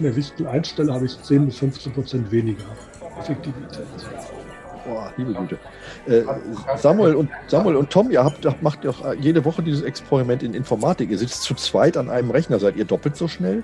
mehr 0.00 0.16
Wichtel 0.16 0.46
einstelle, 0.46 0.92
habe 0.92 1.06
ich 1.06 1.20
10 1.22 1.46
bis 1.46 1.58
15% 1.58 2.30
weniger 2.30 2.64
Effektivität. 3.18 3.86
Boah, 4.86 5.12
liebe 5.16 5.34
Güte. 5.34 5.58
Äh, 6.06 6.22
Samuel, 6.76 7.14
und, 7.14 7.30
Samuel 7.48 7.76
und 7.76 7.90
Tom, 7.90 8.10
ihr 8.10 8.24
habt, 8.24 8.44
habt- 8.46 8.62
macht 8.62 8.84
doch 8.84 9.14
jede 9.14 9.44
Woche 9.44 9.62
dieses 9.62 9.82
Experiment 9.82 10.42
in 10.42 10.54
Informatik. 10.54 11.10
Ihr 11.10 11.18
sitzt 11.18 11.42
zu 11.42 11.54
zweit 11.54 11.96
an 11.96 12.08
einem 12.08 12.30
Rechner. 12.30 12.58
Seid 12.58 12.76
ihr 12.76 12.86
doppelt 12.86 13.16
so 13.16 13.28
schnell? 13.28 13.62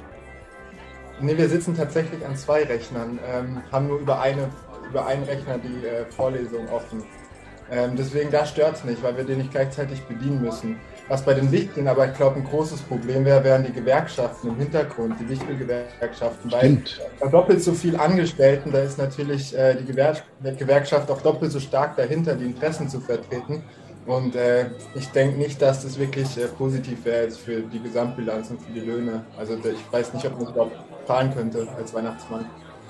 Nee, 1.21 1.37
wir 1.39 1.49
sitzen 1.49 1.75
tatsächlich 1.75 2.25
an 2.27 2.37
zwei 2.37 2.65
Rechnern, 2.65 3.19
ähm, 3.27 3.63
haben 3.73 3.87
nur 3.89 3.99
über, 4.01 4.21
eine, 4.21 4.49
über 4.91 5.07
einen 5.07 5.23
Rechner 5.25 5.57
die 5.57 5.87
äh, 5.87 6.05
Vorlesung 6.11 6.69
offen. 6.69 7.03
Ähm, 7.71 7.93
deswegen 7.97 8.31
da 8.31 8.45
stört 8.45 8.77
es 8.77 8.85
nicht, 8.85 9.03
weil 9.03 9.17
wir 9.17 9.25
den 9.25 9.39
nicht 9.39 9.51
gleichzeitig 9.51 10.03
bedienen 10.03 10.43
müssen. 10.43 10.77
Was 11.09 11.23
bei 11.25 11.35
den 11.35 11.53
Wichteln 11.53 11.87
aber, 11.87 12.09
ich 12.09 12.15
glaube, 12.15 12.37
ein 12.37 12.45
großes 12.45 12.83
Problem 12.83 13.25
wäre, 13.25 13.45
wären 13.45 13.65
die 13.65 13.73
Gewerkschaften 13.73 14.49
im 14.49 14.57
Hintergrund, 14.57 15.15
die 15.21 15.29
Wichtelgewerkschaften. 15.29 16.51
Weil 16.51 16.61
Stimmt. 16.61 17.01
bei 17.21 17.29
doppelt 17.29 17.63
so 17.63 17.73
viel 17.73 17.97
Angestellten, 17.97 18.73
da 18.73 18.81
ist 18.81 18.99
natürlich 18.99 19.57
äh, 19.57 19.77
die 19.77 19.85
Gewer 19.85 20.17
Gewerkschaft 20.59 21.09
auch 21.11 21.23
doppelt 21.23 21.53
so 21.53 21.61
stark 21.61 21.97
dahinter, 21.97 22.35
die 22.35 22.47
Interessen 22.47 22.89
zu 22.89 23.01
vertreten. 23.01 23.63
Und 24.07 24.35
äh, 24.37 24.71
ich 24.95 25.09
denke 25.11 25.39
nicht, 25.39 25.61
dass 25.63 25.83
das 25.83 25.99
wirklich 25.99 26.37
äh, 26.39 26.47
positiv 26.47 27.05
wäre 27.05 27.31
für 27.31 27.61
die 27.61 27.81
Gesamtbilanz 27.81 28.51
und 28.51 28.61
für 28.63 28.73
die 28.73 28.81
Löhne. 28.81 29.25
Also 29.39 29.55
ich 29.55 29.93
weiß 29.93 30.15
nicht, 30.15 30.27
ob 30.27 30.33
man 30.35 30.45
das 30.45 30.51
überhaupt 30.53 30.77
fahren 31.07 31.33
könnte 31.35 31.69
als 31.77 31.95
Weihnachtsmann. 31.95 32.47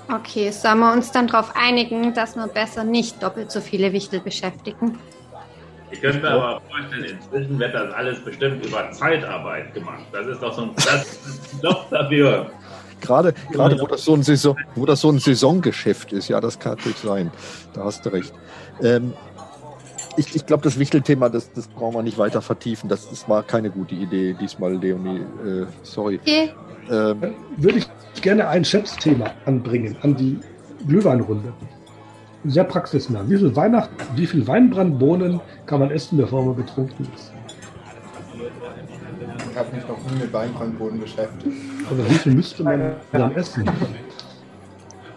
Okay, 0.09 0.51
sollen 0.51 0.79
wir 0.79 0.93
uns 0.93 1.11
dann 1.11 1.27
darauf 1.27 1.53
einigen, 1.55 2.13
dass 2.13 2.35
wir 2.35 2.47
besser 2.47 2.83
nicht 2.83 3.21
doppelt 3.21 3.51
so 3.51 3.61
viele 3.61 3.91
Wichtel 3.93 4.21
beschäftigen? 4.21 4.97
Ich 5.91 6.01
könnte 6.01 6.19
mir 6.19 6.29
aber 6.29 6.61
vorstellen, 6.69 7.05
inzwischen 7.05 7.59
wird 7.59 7.73
das 7.73 7.93
alles 7.93 8.19
bestimmt 8.23 8.65
über 8.65 8.91
Zeitarbeit 8.91 9.73
gemacht. 9.73 10.03
Das 10.11 10.27
ist 10.27 10.41
doch 10.41 10.53
so 10.53 10.63
ein, 10.63 10.71
das 10.75 11.05
ist 11.05 11.53
ein 11.53 11.59
Job 11.63 11.87
dafür. 11.89 12.51
Gerade, 12.99 13.33
gerade 13.51 13.79
wo 13.79 13.87
das 13.87 14.03
so 14.03 14.15
ein 14.15 14.23
Saison, 14.23 14.57
wo 14.75 14.85
das 14.85 15.01
so 15.01 15.09
ein 15.09 15.19
Saisongeschäft 15.19 16.11
ist, 16.13 16.27
ja, 16.29 16.41
das 16.41 16.59
kann 16.59 16.73
natürlich 16.73 16.97
sein. 16.97 17.31
Da 17.73 17.85
hast 17.85 18.05
du 18.05 18.09
recht. 18.09 18.33
Ähm, 18.81 19.13
ich 20.17 20.35
ich 20.35 20.45
glaube, 20.45 20.63
das 20.63 20.79
Wichtelthema, 20.79 21.29
das, 21.29 21.53
das 21.53 21.67
brauchen 21.67 21.95
wir 21.95 22.03
nicht 22.03 22.17
weiter 22.17 22.41
vertiefen. 22.41 22.89
Das, 22.89 23.09
das 23.09 23.29
war 23.29 23.43
keine 23.43 23.69
gute 23.69 23.95
Idee 23.95 24.35
diesmal, 24.39 24.73
Leonie. 24.75 25.19
Äh, 25.45 25.65
sorry. 25.83 26.19
Okay, 26.21 26.51
Ähm, 26.89 27.35
würde 27.57 27.79
ich 27.79 27.87
gerne 28.21 28.47
ein 28.47 28.65
Schätzthema 28.65 29.31
anbringen 29.45 29.95
an 30.01 30.15
die 30.15 30.39
Glühweinrunde. 30.87 31.53
Sehr 32.45 32.63
praxisnah. 32.63 33.23
Wie 33.27 33.37
viel 33.37 33.55
Weihnacht, 33.55 33.89
wie 34.15 34.25
viel 34.25 34.47
Weinbrandbohnen 34.47 35.41
kann 35.65 35.79
man 35.79 35.91
essen, 35.91 36.17
bevor 36.17 36.45
man 36.45 36.55
betrunken 36.55 37.07
ist? 37.15 37.31
Ich 39.51 39.57
habe 39.57 39.75
mich 39.75 39.87
noch 39.87 39.97
nie 40.11 40.19
mit 40.21 40.31
Weinbrandboden 40.33 40.99
beschäftigt. 40.99 41.55
Also 41.89 42.09
wie 42.09 42.13
viel 42.13 42.35
müsste 42.35 42.63
man 42.63 42.95
dann 43.11 43.35
essen? 43.35 43.67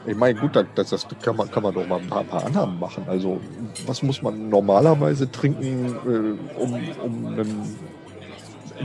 ich 0.06 0.16
meine, 0.16 0.40
gut, 0.40 0.56
das, 0.74 0.90
das 0.90 1.06
kann, 1.22 1.36
man, 1.36 1.50
kann 1.50 1.62
man 1.62 1.74
doch 1.74 1.86
mal 1.86 2.00
ein 2.00 2.06
paar, 2.06 2.24
paar 2.24 2.46
Annahmen 2.46 2.78
machen. 2.80 3.04
Also, 3.06 3.38
was 3.86 4.02
muss 4.02 4.22
man 4.22 4.48
normalerweise 4.48 5.30
trinken, 5.30 5.94
äh, 6.06 6.58
um, 6.58 6.74
um 7.04 7.26
einen 7.26 7.76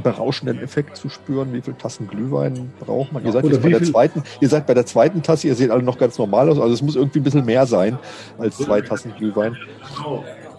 berauschenden 0.04 0.62
Effekt 0.62 0.98
zu 0.98 1.10
spüren? 1.10 1.54
Wie 1.54 1.62
viele 1.62 1.78
Tassen 1.78 2.08
Glühwein 2.08 2.72
braucht 2.80 3.12
man? 3.12 3.26
Ihr 3.26 3.32
seid, 3.32 3.44
bei 3.44 3.70
der 3.70 3.84
zweiten, 3.84 4.24
ihr 4.40 4.50
seid 4.50 4.68
bei 4.68 4.74
der 4.74 4.86
zweiten 4.86 5.22
Tasse, 5.22 5.48
ihr 5.48 5.56
seht 5.56 5.72
alle 5.72 5.84
noch 5.84 5.98
ganz 5.98 6.18
normal 6.18 6.50
aus. 6.50 6.60
Also, 6.60 6.74
es 6.74 6.82
muss 6.82 6.96
irgendwie 6.96 7.20
ein 7.20 7.24
bisschen 7.24 7.46
mehr 7.46 7.66
sein 7.66 7.98
als 8.38 8.58
zwei 8.58 8.82
Tassen 8.82 9.14
Glühwein. 9.18 9.56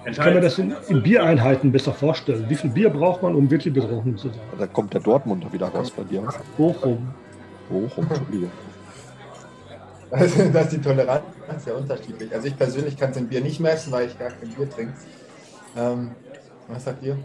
Ich 0.08 0.16
kann 0.16 0.34
mir 0.34 0.40
das 0.40 0.58
in, 0.58 0.74
in 0.88 1.02
Biereinheiten 1.02 1.72
besser 1.72 1.92
vorstellen. 1.92 2.44
Wie 2.48 2.54
viel 2.54 2.70
Bier 2.70 2.90
braucht 2.90 3.22
man, 3.22 3.34
um 3.34 3.50
wirklich 3.50 3.74
betrunken 3.74 4.16
zu 4.16 4.28
sein? 4.28 4.38
Da 4.58 4.66
kommt 4.66 4.94
der 4.94 5.00
Dortmunder 5.00 5.52
wieder 5.52 5.66
raus 5.66 5.90
bei 5.90 6.04
dir. 6.04 6.22
Bochum. 6.56 7.08
Bochum, 7.68 8.06
Entschuldigung. 8.08 8.50
Also, 10.10 10.48
da 10.52 10.60
ist 10.60 10.72
die 10.72 10.80
Toleranz 10.80 11.22
ja 11.66 11.74
unterschiedlich. 11.74 12.32
Also 12.32 12.46
ich 12.46 12.56
persönlich 12.56 12.96
kann 12.96 13.10
es 13.10 13.16
im 13.16 13.26
Bier 13.26 13.40
nicht 13.40 13.58
messen, 13.58 13.90
weil 13.92 14.06
ich 14.06 14.16
gar 14.16 14.30
kein 14.30 14.48
Bier 14.48 14.70
trinke. 14.70 14.92
Ähm, 15.76 16.12
was 16.68 16.84
sagt 16.84 17.02
ihr? 17.02 17.18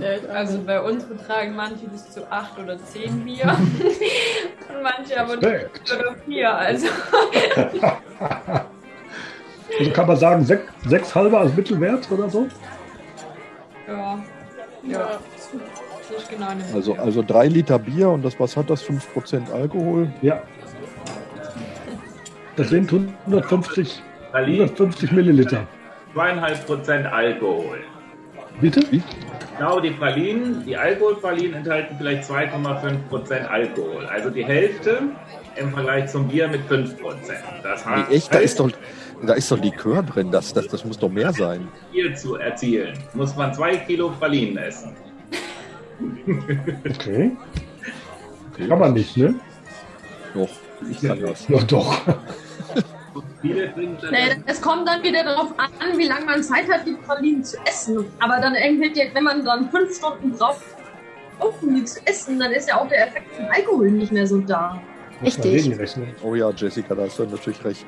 Äh, 0.00 0.18
Also 0.32 0.58
bei 0.66 0.80
uns 0.80 1.04
betragen 1.04 1.54
manche 1.56 1.86
bis 1.86 2.10
zu 2.10 2.30
acht 2.30 2.58
oder 2.58 2.78
zehn 2.84 3.24
Bier. 3.24 3.44
Und 3.46 4.82
manche 4.82 5.20
aber 5.20 5.34
nur 5.36 5.44
Respekt. 5.44 5.92
oder 5.94 6.14
vier. 6.26 6.54
Also 6.54 6.86
Also 9.78 9.90
kann 9.92 10.06
man 10.06 10.16
sagen, 10.16 10.44
sech, 10.44 10.60
sechs 10.86 11.14
halber 11.14 11.40
als 11.40 11.54
Mittelwert 11.54 12.10
oder 12.10 12.30
so? 12.30 12.46
ja. 13.88 14.18
Ja. 14.88 15.18
Nicht 16.08 16.30
genau 16.30 16.48
eine 16.48 16.62
Also, 16.72 16.94
also 16.94 17.22
drei 17.22 17.48
Liter 17.48 17.78
Bier 17.78 18.08
und 18.10 18.24
das, 18.24 18.38
was 18.38 18.56
hat 18.56 18.70
das? 18.70 18.84
5% 18.84 19.50
Alkohol? 19.52 20.08
Ja. 20.22 20.40
Das 22.54 22.68
sind 22.68 22.92
150, 22.92 24.02
Pralinen, 24.30 24.60
150 24.62 25.10
Milliliter. 25.12 25.66
zweieinhalb 26.14 26.64
Prozent 26.66 27.06
Alkohol. 27.06 27.80
Bitte? 28.60 28.80
Genau, 29.58 29.80
die 29.80 29.90
Pralinen, 29.90 30.64
die 30.64 30.76
Alkoholpralinen 30.76 31.54
enthalten 31.54 31.96
vielleicht 31.98 32.28
2,5 32.30 33.08
Prozent 33.08 33.50
Alkohol. 33.50 34.06
Also 34.06 34.30
die 34.30 34.44
Hälfte 34.44 35.02
im 35.56 35.72
Vergleich 35.72 36.08
zum 36.10 36.28
Bier 36.28 36.48
mit 36.48 36.62
5 36.66 37.00
Prozent. 37.00 37.40
Das 37.62 37.84
heißt, 37.86 38.10
Nee, 38.10 38.16
echt? 38.16 38.34
Da 38.34 38.38
ist 38.38 38.60
doch, 38.60 38.70
da 39.26 39.34
ist 39.34 39.50
doch 39.50 39.58
Likör 39.62 40.02
drin. 40.02 40.30
Das, 40.30 40.52
das, 40.52 40.68
das 40.68 40.84
muss 40.84 40.98
doch 40.98 41.08
mehr 41.08 41.32
sein. 41.32 41.68
Bier 41.92 42.14
zu 42.14 42.36
erzielen, 42.36 42.98
muss 43.14 43.34
man 43.36 43.54
zwei 43.54 43.76
Kilo 43.76 44.10
Pralinen 44.10 44.58
essen. 44.58 44.94
Okay. 46.84 47.32
Kann 48.68 48.78
man 48.78 48.92
nicht, 48.92 49.16
ne? 49.16 49.34
Doch, 50.34 50.48
ich 50.90 51.00
kann 51.00 51.20
das. 51.20 51.48
Ja, 51.48 51.58
doch. 51.62 51.98
Nee, 53.42 54.42
es 54.46 54.60
kommt 54.60 54.88
dann 54.88 55.02
wieder 55.02 55.24
darauf 55.24 55.52
an, 55.58 55.98
wie 55.98 56.06
lange 56.06 56.24
man 56.26 56.42
Zeit 56.42 56.70
hat, 56.70 56.86
die 56.86 56.92
Pralinen 56.92 57.44
zu 57.44 57.56
essen. 57.66 58.04
Aber 58.18 58.40
dann 58.40 58.54
irgendwie, 58.54 58.92
wenn 59.12 59.24
man 59.24 59.44
dann 59.44 59.70
fünf 59.70 59.96
Stunden 59.96 60.32
braucht, 60.32 60.62
um 61.38 61.74
die 61.74 61.84
zu 61.84 62.00
essen, 62.06 62.38
dann 62.38 62.52
ist 62.52 62.68
ja 62.68 62.80
auch 62.80 62.88
der 62.88 63.08
Effekt 63.08 63.34
von 63.34 63.46
Alkohol 63.46 63.90
nicht 63.90 64.12
mehr 64.12 64.26
so 64.26 64.38
da. 64.38 64.80
Richtig. 65.22 65.72
Oh 66.22 66.34
ja, 66.34 66.50
Jessica, 66.50 66.94
da 66.94 67.02
hast 67.02 67.18
du 67.18 67.24
natürlich 67.24 67.64
recht. 67.64 67.86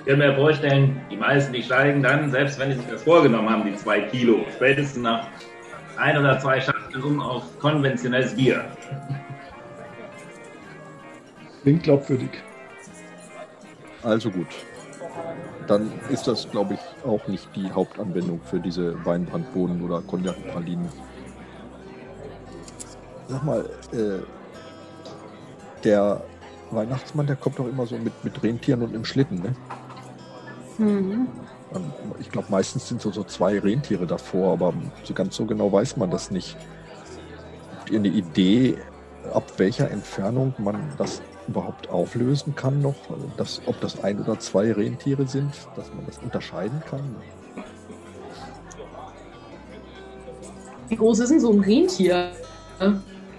Ich 0.00 0.06
kann 0.06 0.18
mir 0.18 0.34
vorstellen, 0.36 1.00
die 1.10 1.16
meisten, 1.16 1.52
die 1.52 1.62
steigen 1.62 2.02
dann, 2.02 2.30
selbst 2.30 2.58
wenn 2.60 2.70
sie 2.70 2.78
sich 2.78 2.86
das 2.86 3.02
vorgenommen 3.02 3.50
haben, 3.50 3.64
die 3.64 3.74
zwei 3.74 4.02
Kilo, 4.02 4.46
spätestens 4.54 5.02
nach 5.02 5.26
ein 5.96 6.16
oder 6.16 6.38
zwei 6.38 6.60
Schachteln 6.60 7.02
um 7.02 7.20
auf 7.20 7.42
konventionelles 7.58 8.34
Bier. 8.36 8.64
Klingt 11.62 11.82
glaubwürdig. 11.82 12.30
Also 14.06 14.30
gut. 14.30 14.46
dann 15.66 15.90
ist 16.10 16.28
das, 16.28 16.48
glaube 16.48 16.74
ich, 16.74 16.80
auch 17.04 17.26
nicht 17.26 17.48
die 17.56 17.72
Hauptanwendung 17.72 18.40
für 18.40 18.60
diese 18.60 19.04
Weinbrandbohnen 19.04 19.82
oder 19.82 20.00
Cognac-Pralinen. 20.02 20.88
Sag 23.26 23.42
mal, 23.42 23.68
äh, 23.92 24.20
der 25.82 26.22
Weihnachtsmann, 26.70 27.26
der 27.26 27.34
kommt 27.36 27.58
doch 27.58 27.66
immer 27.66 27.84
so 27.86 27.98
mit, 27.98 28.22
mit 28.22 28.40
Rentieren 28.44 28.82
und 28.82 28.94
im 28.94 29.04
Schlitten, 29.04 29.42
ne? 29.42 29.56
Mhm. 30.78 31.28
Ähm, 31.74 31.92
Ich 32.20 32.30
glaube, 32.30 32.46
meistens 32.50 32.86
sind 32.86 33.02
so, 33.02 33.10
so 33.10 33.24
zwei 33.24 33.58
Rentiere 33.58 34.06
davor, 34.06 34.52
aber 34.52 34.72
so 35.02 35.14
ganz 35.14 35.34
so 35.34 35.46
genau 35.46 35.72
weiß 35.72 35.96
man 35.96 36.12
das 36.12 36.30
nicht. 36.30 36.56
Habt 37.72 37.90
ihr 37.90 37.98
eine 37.98 38.08
Idee, 38.08 38.78
ab 39.32 39.52
welcher 39.58 39.90
Entfernung 39.90 40.54
man 40.58 40.76
das 40.98 41.22
überhaupt 41.48 41.88
auflösen 41.90 42.54
kann 42.54 42.82
noch? 42.82 42.96
Also 43.10 43.30
das, 43.36 43.60
ob 43.66 43.80
das 43.80 44.02
ein 44.02 44.20
oder 44.20 44.38
zwei 44.38 44.72
Rentiere 44.72 45.26
sind, 45.26 45.52
dass 45.76 45.92
man 45.94 46.06
das 46.06 46.18
unterscheiden 46.18 46.82
kann? 46.88 47.16
Wie 50.88 50.96
groß 50.96 51.20
ist 51.20 51.30
denn 51.30 51.40
so 51.40 51.52
ein 51.52 51.60
Rentier? 51.60 52.30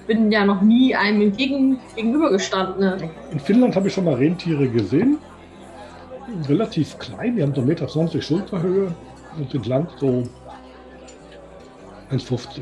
Bin 0.06 0.32
ja 0.32 0.46
noch 0.46 0.62
nie 0.62 0.96
einem 0.96 1.22
entgegen, 1.22 1.80
gegenübergestanden. 1.96 2.80
Ne? 2.80 3.10
In 3.32 3.40
Finnland 3.40 3.76
habe 3.76 3.88
ich 3.88 3.94
schon 3.94 4.06
mal 4.06 4.16
Rentiere 4.16 4.68
gesehen. 4.68 5.18
Relativ 6.48 6.98
klein, 6.98 7.36
die 7.36 7.44
haben 7.44 7.54
so 7.56 7.62
1,20 7.62 7.66
Meter 7.66 8.22
Schulterhöhe 8.22 8.96
und 9.38 9.52
sind 9.52 9.66
lang 9.66 9.88
so 9.98 10.24
1,50. 12.12 12.62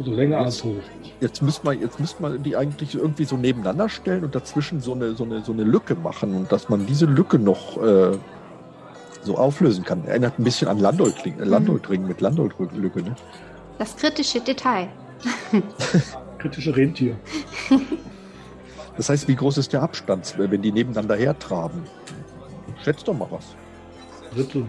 Also 0.00 0.12
länger 0.12 0.38
als 0.38 0.64
hoch. 0.64 0.80
Jetzt 1.20 1.42
müsste 1.42 1.66
man, 1.66 1.78
jetzt 1.78 2.00
müsste 2.00 2.22
man 2.22 2.42
die 2.42 2.56
eigentlich 2.56 2.94
irgendwie 2.94 3.24
so 3.24 3.36
nebeneinander 3.36 3.90
stellen 3.90 4.24
und 4.24 4.34
dazwischen 4.34 4.80
so 4.80 4.94
eine, 4.94 5.14
so 5.14 5.24
eine, 5.24 5.44
so 5.44 5.52
eine 5.52 5.62
Lücke 5.62 5.94
machen 5.94 6.34
und 6.34 6.50
dass 6.50 6.70
man 6.70 6.86
diese 6.86 7.04
Lücke 7.04 7.38
noch 7.38 7.76
äh, 7.82 8.16
so 9.22 9.36
auflösen 9.36 9.84
kann. 9.84 10.06
Erinnert 10.06 10.38
ein 10.38 10.44
bisschen 10.44 10.68
an 10.68 10.78
Landolt-Ring 10.78 11.38
äh, 11.38 11.44
Landolt-Ring 11.44 12.06
mit 12.06 12.22
Landolt-Lücke, 12.22 13.02
ne? 13.02 13.14
Das 13.78 13.94
kritische 13.94 14.40
Detail. 14.40 14.88
Kritische 16.38 16.74
Rentier. 16.74 17.16
Das 18.96 19.08
heißt, 19.08 19.28
wie 19.28 19.36
groß 19.36 19.56
ist 19.56 19.72
der 19.72 19.82
Abstand, 19.82 20.34
wenn 20.36 20.60
die 20.60 20.72
nebeneinander 20.72 21.16
hertraben? 21.16 21.84
Schätzt 22.84 23.08
doch 23.08 23.14
mal 23.14 23.28
was. 23.30 23.54
Drittel, 24.34 24.66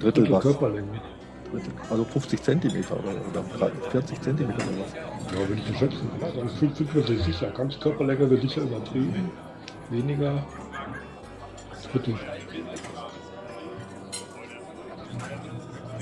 Drittel 0.00 0.24
Drittel 0.24 0.32
was? 0.32 0.42
Körperlänge. 0.42 1.00
Also 1.90 2.04
50 2.04 2.42
Zentimeter 2.42 2.98
oder, 2.98 3.12
oder 3.30 3.70
40 3.90 4.20
Zentimeter 4.20 4.56
oder 4.56 4.84
was? 4.84 4.94
Ja, 5.32 5.38
würde 5.48 5.54
ich 5.54 5.68
nicht 5.68 5.78
schätzen. 5.78 6.10
Also 6.20 6.48
50 6.48 6.94
wird 6.94 7.06
sich 7.06 7.22
sicher. 7.22 7.50
Ganz 7.50 7.78
Körperlänge 7.80 8.30
wird 8.30 8.42
sicher 8.42 8.62
übertrieben. 8.62 9.30
Weniger. 9.90 10.44
Drittel. 11.94 12.14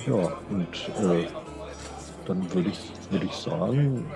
Ja, 0.06 0.32
und 0.50 0.62
äh, 0.62 1.26
dann 2.26 2.54
würde 2.54 2.70
ich, 2.70 2.92
würde 3.10 3.26
ich 3.26 3.34
sagen, 3.34 4.06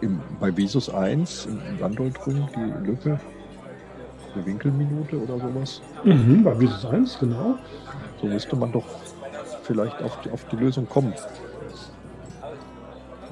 im, 0.00 0.20
bei 0.38 0.54
Visus 0.56 0.90
1 0.90 1.46
im 1.46 1.80
Landolt-Ring 1.80 2.46
die 2.54 2.86
Lücke, 2.86 3.18
eine 4.34 4.46
Winkelminute 4.46 5.18
oder 5.18 5.38
sowas. 5.38 5.80
Mhm, 6.04 6.44
bei 6.44 6.58
Visus 6.58 6.84
1, 6.84 7.18
genau. 7.18 7.58
So 8.20 8.26
müsste 8.26 8.54
man 8.54 8.72
doch 8.72 8.84
vielleicht 9.66 10.02
auf 10.02 10.20
die, 10.22 10.30
auf 10.30 10.44
die 10.46 10.56
Lösung 10.56 10.88
kommen. 10.88 11.14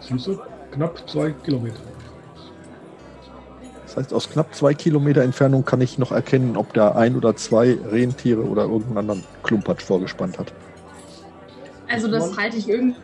Du? 0.08 0.38
Knapp 0.72 1.08
zwei 1.08 1.30
Kilometer. 1.30 1.80
Das 3.86 3.96
heißt, 3.96 4.14
aus 4.14 4.28
knapp 4.28 4.54
zwei 4.54 4.74
Kilometer 4.74 5.22
Entfernung 5.22 5.64
kann 5.64 5.80
ich 5.80 5.98
noch 5.98 6.10
erkennen, 6.10 6.56
ob 6.56 6.72
der 6.74 6.96
ein 6.96 7.14
oder 7.16 7.36
zwei 7.36 7.78
Rentiere 7.90 8.42
oder 8.42 8.62
irgendeinen 8.62 8.98
anderen 8.98 9.24
Klumpatsch 9.44 9.82
vorgespannt 9.82 10.38
hat. 10.38 10.52
Also 11.88 12.10
das 12.10 12.36
halte 12.36 12.56
ich 12.56 12.68
irgendwie 12.68 12.98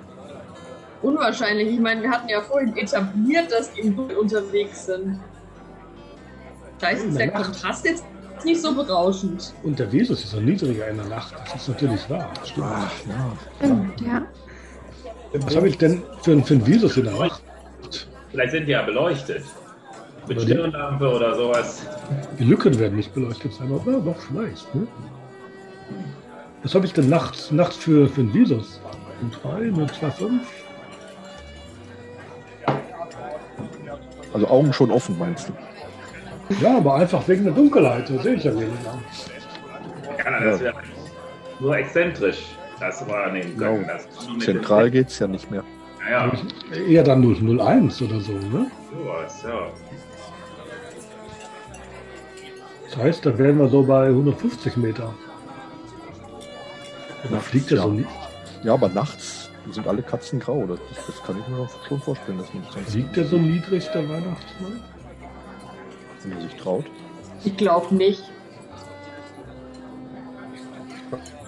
unwahrscheinlich. 1.00 1.68
Ich 1.68 1.80
meine, 1.80 2.02
wir 2.02 2.10
hatten 2.10 2.28
ja 2.28 2.40
vorhin 2.40 2.76
etabliert, 2.76 3.52
dass 3.52 3.72
die 3.72 3.82
unterwegs 3.92 4.86
sind. 4.86 5.20
Da 6.80 6.88
ist 6.88 7.04
jetzt 7.04 7.18
der 7.18 7.30
Kontrast 7.30 7.84
jetzt 7.84 8.04
nicht 8.44 8.60
so 8.62 8.74
berauschend. 8.74 9.52
Und 9.62 9.78
der 9.78 9.92
Vesus 9.92 10.24
ist 10.24 10.30
so 10.30 10.40
niedriger 10.40 10.88
in 10.88 10.96
der 10.96 11.06
Nacht. 11.06 11.34
Das 11.52 11.62
ist 11.62 11.68
natürlich 11.68 12.08
wahr. 12.10 12.30
Stimmt. 12.44 12.66
Ach 12.68 12.90
ja. 13.60 13.76
Ja. 14.06 14.22
Was 15.34 15.56
habe 15.56 15.68
ich 15.68 15.78
denn 15.78 16.02
für, 16.22 16.32
ein- 16.32 16.44
für 16.44 16.54
ein 16.54 16.66
Vesus 16.66 16.96
in 16.96 17.04
der 17.04 17.14
Nacht? 17.14 17.42
Vielleicht 18.30 18.52
sind 18.52 18.66
die 18.66 18.72
ja 18.72 18.82
beleuchtet. 18.82 19.44
Mit 20.28 20.36
Oder 20.36 20.46
die- 20.46 20.52
Stirnlampe 20.52 21.08
oder 21.08 21.34
sowas. 21.36 21.86
Die 22.38 22.44
Lücken 22.44 22.78
werden 22.78 22.96
nicht 22.96 23.12
beleuchtet 23.14 23.52
sein, 23.54 23.72
aber 23.72 23.92
doch 24.00 24.16
vielleicht. 24.20 24.72
Ne? 24.74 24.86
Was 26.62 26.74
habe 26.74 26.84
ich 26.86 26.92
denn 26.92 27.08
nachts, 27.08 27.50
nachts 27.50 27.76
für, 27.76 28.08
für 28.08 28.20
ein 28.20 28.32
Visus? 28.34 28.80
Ein 29.22 29.30
3, 29.42 29.50
eine 29.56 29.86
2,5? 29.86 30.40
Also 34.32 34.46
Augen 34.48 34.72
schon 34.72 34.90
offen, 34.90 35.18
meinst 35.18 35.48
du? 35.48 35.52
Ja, 36.60 36.76
aber 36.78 36.96
einfach 36.96 37.26
wegen 37.28 37.44
der 37.44 37.52
Dunkelheit. 37.52 38.10
Da 38.10 38.22
sehe 38.22 38.34
ich 38.34 38.44
ja 38.44 38.52
weniger. 38.52 38.98
Er 40.24 40.40
das 40.40 40.60
ja 40.60 40.72
nur 41.60 41.76
exzentrisch 41.76 42.56
das 42.80 43.06
wahrnehmen 43.08 43.56
können. 43.56 43.82
Genau. 43.82 43.92
Das 43.92 44.44
Zentral 44.44 44.84
dem- 44.84 44.92
geht's 44.92 45.18
ja 45.18 45.26
nicht 45.28 45.50
mehr. 45.50 45.62
Ja, 46.10 46.26
ja, 46.26 46.76
Eher 46.88 47.04
dann 47.04 47.22
001 47.22 48.00
oder 48.02 48.20
so, 48.20 48.32
ne? 48.32 48.70
sowas, 48.90 49.42
ja. 49.44 49.66
Das 52.86 52.96
heißt, 52.96 53.26
da 53.26 53.38
wären 53.38 53.58
wir 53.58 53.68
so 53.68 53.82
bei 53.84 54.08
150 54.08 54.76
Meter. 54.78 55.14
Da 57.30 57.38
fliegt 57.38 57.70
er 57.70 57.76
ja. 57.76 57.82
so 57.84 57.90
nicht. 57.90 58.08
Ja, 58.64 58.72
aber 58.74 58.88
nachts 58.88 59.50
sind 59.70 59.86
alle 59.86 60.02
Katzen 60.02 60.40
grau. 60.40 60.66
Das, 60.66 60.78
das 61.06 61.22
kann 61.22 61.38
ich 61.38 61.46
mir 61.48 61.68
schon 61.86 62.00
vorstellen, 62.00 62.38
dass 62.38 62.52
man 62.52 62.64
das 62.74 62.92
Fliegt 62.92 63.16
er 63.16 63.24
so 63.26 63.36
niedrig, 63.38 63.86
der 63.92 64.08
Weihnachtsmann? 64.08 64.80
Wenn 66.22 66.34
man 66.34 66.42
sich 66.42 66.56
traut. 66.56 66.84
Ich 67.44 67.56
glaube 67.56 67.94
nicht. 67.94 68.22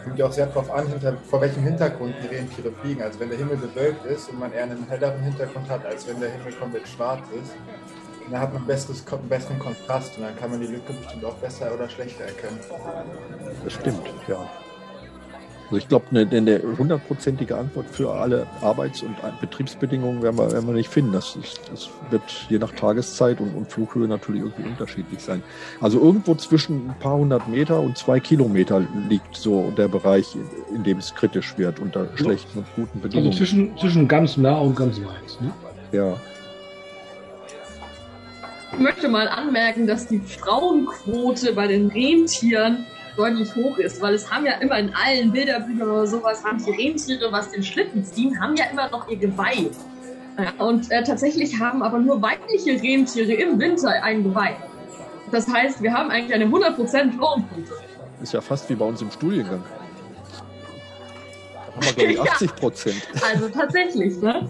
Kommt 0.05 0.19
ja 0.19 0.27
auch 0.27 0.33
sehr 0.33 0.47
darauf 0.47 0.71
an, 0.71 0.89
hinter, 0.89 1.17
vor 1.29 1.41
welchem 1.41 1.63
Hintergrund 1.63 2.15
die 2.23 2.35
Rentiere 2.35 2.73
fliegen. 2.73 3.03
Also 3.03 3.21
wenn 3.21 3.29
der 3.29 3.39
Himmel 3.39 3.57
bewölkt 3.57 4.05
ist 4.07 4.29
und 4.31 4.41
man 4.41 4.53
eher 4.53 4.65
einen 4.65 4.89
helleren 4.89 5.23
Hintergrund 5.23 5.69
hat, 5.71 5.87
als 5.87 6.09
wenn 6.09 6.19
der 6.19 6.31
Himmel 6.31 6.53
komplett 6.55 6.89
schwarz 6.89 7.23
ist, 7.41 7.53
dann 8.31 8.41
hat 8.41 8.53
man 8.53 8.67
besseres, 8.67 9.05
einen 9.13 9.29
besseren 9.29 9.59
Kontrast 9.59 10.17
und 10.17 10.25
dann 10.25 10.37
kann 10.37 10.51
man 10.51 10.61
die 10.61 10.67
Lücke 10.67 10.93
bestimmt 10.93 11.25
auch 11.25 11.35
besser 11.35 11.73
oder 11.73 11.89
schlechter 11.89 12.25
erkennen. 12.25 12.59
Das 13.63 13.73
stimmt, 13.75 14.01
ja. 14.27 14.49
Also 15.73 15.79
ich 15.85 15.89
glaube, 15.89 16.05
eine, 16.11 16.29
eine 16.31 16.61
hundertprozentige 16.77 17.57
Antwort 17.57 17.87
für 17.91 18.13
alle 18.13 18.47
Arbeits- 18.61 19.03
und 19.03 19.17
Betriebsbedingungen 19.41 20.23
werden 20.23 20.37
wir, 20.37 20.53
werden 20.53 20.67
wir 20.67 20.75
nicht 20.75 20.91
finden. 20.91 21.13
Das, 21.13 21.35
ist, 21.35 21.63
das 21.71 21.89
wird 22.11 22.23
je 22.51 22.59
nach 22.59 22.73
Tageszeit 22.73 23.41
und, 23.41 23.55
und 23.55 23.73
Flughöhe 23.73 24.07
natürlich 24.07 24.43
irgendwie 24.43 24.69
unterschiedlich 24.69 25.21
sein. 25.21 25.43
Also 25.81 25.99
irgendwo 25.99 26.35
zwischen 26.35 26.91
ein 26.91 26.99
paar 27.01 27.17
hundert 27.17 27.49
Meter 27.49 27.81
und 27.81 27.97
zwei 27.97 28.21
Kilometer 28.21 28.87
liegt 29.09 29.35
so 29.35 29.73
der 29.75 29.89
Bereich, 29.89 30.37
in 30.75 30.83
dem 30.85 30.99
es 30.99 31.15
kritisch 31.15 31.57
wird 31.57 31.81
unter 31.81 32.07
schlechten 32.17 32.59
und 32.59 32.67
guten 32.77 32.99
Also 32.99 33.09
Bedingungen. 33.09 33.33
zwischen, 33.33 33.79
zwischen 33.79 34.07
ganz 34.07 34.37
nah 34.37 34.59
und 34.59 34.77
ganz 34.77 34.99
weit. 34.99 35.41
Ne? 35.41 35.53
ja. 35.93 36.17
Ich 38.75 38.79
möchte 38.79 39.09
mal 39.09 39.27
anmerken, 39.27 39.87
dass 39.87 40.07
die 40.07 40.21
Frauenquote 40.21 41.55
bei 41.55 41.67
den 41.67 41.89
Rentieren 41.89 42.85
deutlich 43.17 43.55
hoch 43.55 43.79
ist, 43.79 44.01
weil 44.01 44.15
es 44.15 44.31
haben 44.31 44.47
ja 44.47 44.55
immer 44.55 44.79
in 44.79 44.93
allen 44.95 45.33
Bilderbüchern 45.33 45.91
oder 45.91 46.07
sowas, 46.07 46.45
haben 46.45 46.63
die 46.65 46.71
Rentiere, 46.71 47.31
was 47.31 47.51
den 47.51 47.63
Schlitten 47.63 48.05
ziehen, 48.05 48.41
haben 48.41 48.57
ja 48.57 48.67
immer 48.71 48.89
noch 48.91 49.09
ihr 49.09 49.17
Geweih. 49.17 49.71
Ja, 50.39 50.65
und 50.65 50.91
äh, 50.91 51.03
tatsächlich 51.03 51.59
haben 51.61 51.83
aber 51.83 51.99
nur 51.99 52.21
weibliche 52.23 52.83
Rentiere 52.83 53.33
im 53.35 53.59
Winter 53.59 53.91
ein 54.03 54.23
Geweih. 54.23 54.57
Das 55.31 55.47
heißt, 55.49 55.83
wir 55.83 55.93
haben 55.93 56.11
eigentlich 56.11 56.35
eine 56.35 56.47
100% 56.47 57.17
Frauenquote. 57.17 57.73
Ist 58.23 58.33
ja 58.33 58.41
fast 58.41 58.69
wie 58.71 58.75
bei 58.75 58.85
uns 58.85 59.03
im 59.03 59.11
Studiengang. 59.11 59.63
Da 61.81 61.87
haben 61.87 61.97
wir, 61.97 62.07
glaube 62.07 62.13
ich, 62.13 62.17
Ja. 62.25 62.33
80 62.33 62.57
Prozent. 62.57 63.09
Also 63.23 63.49
tatsächlich, 63.49 64.17
ne? 64.21 64.49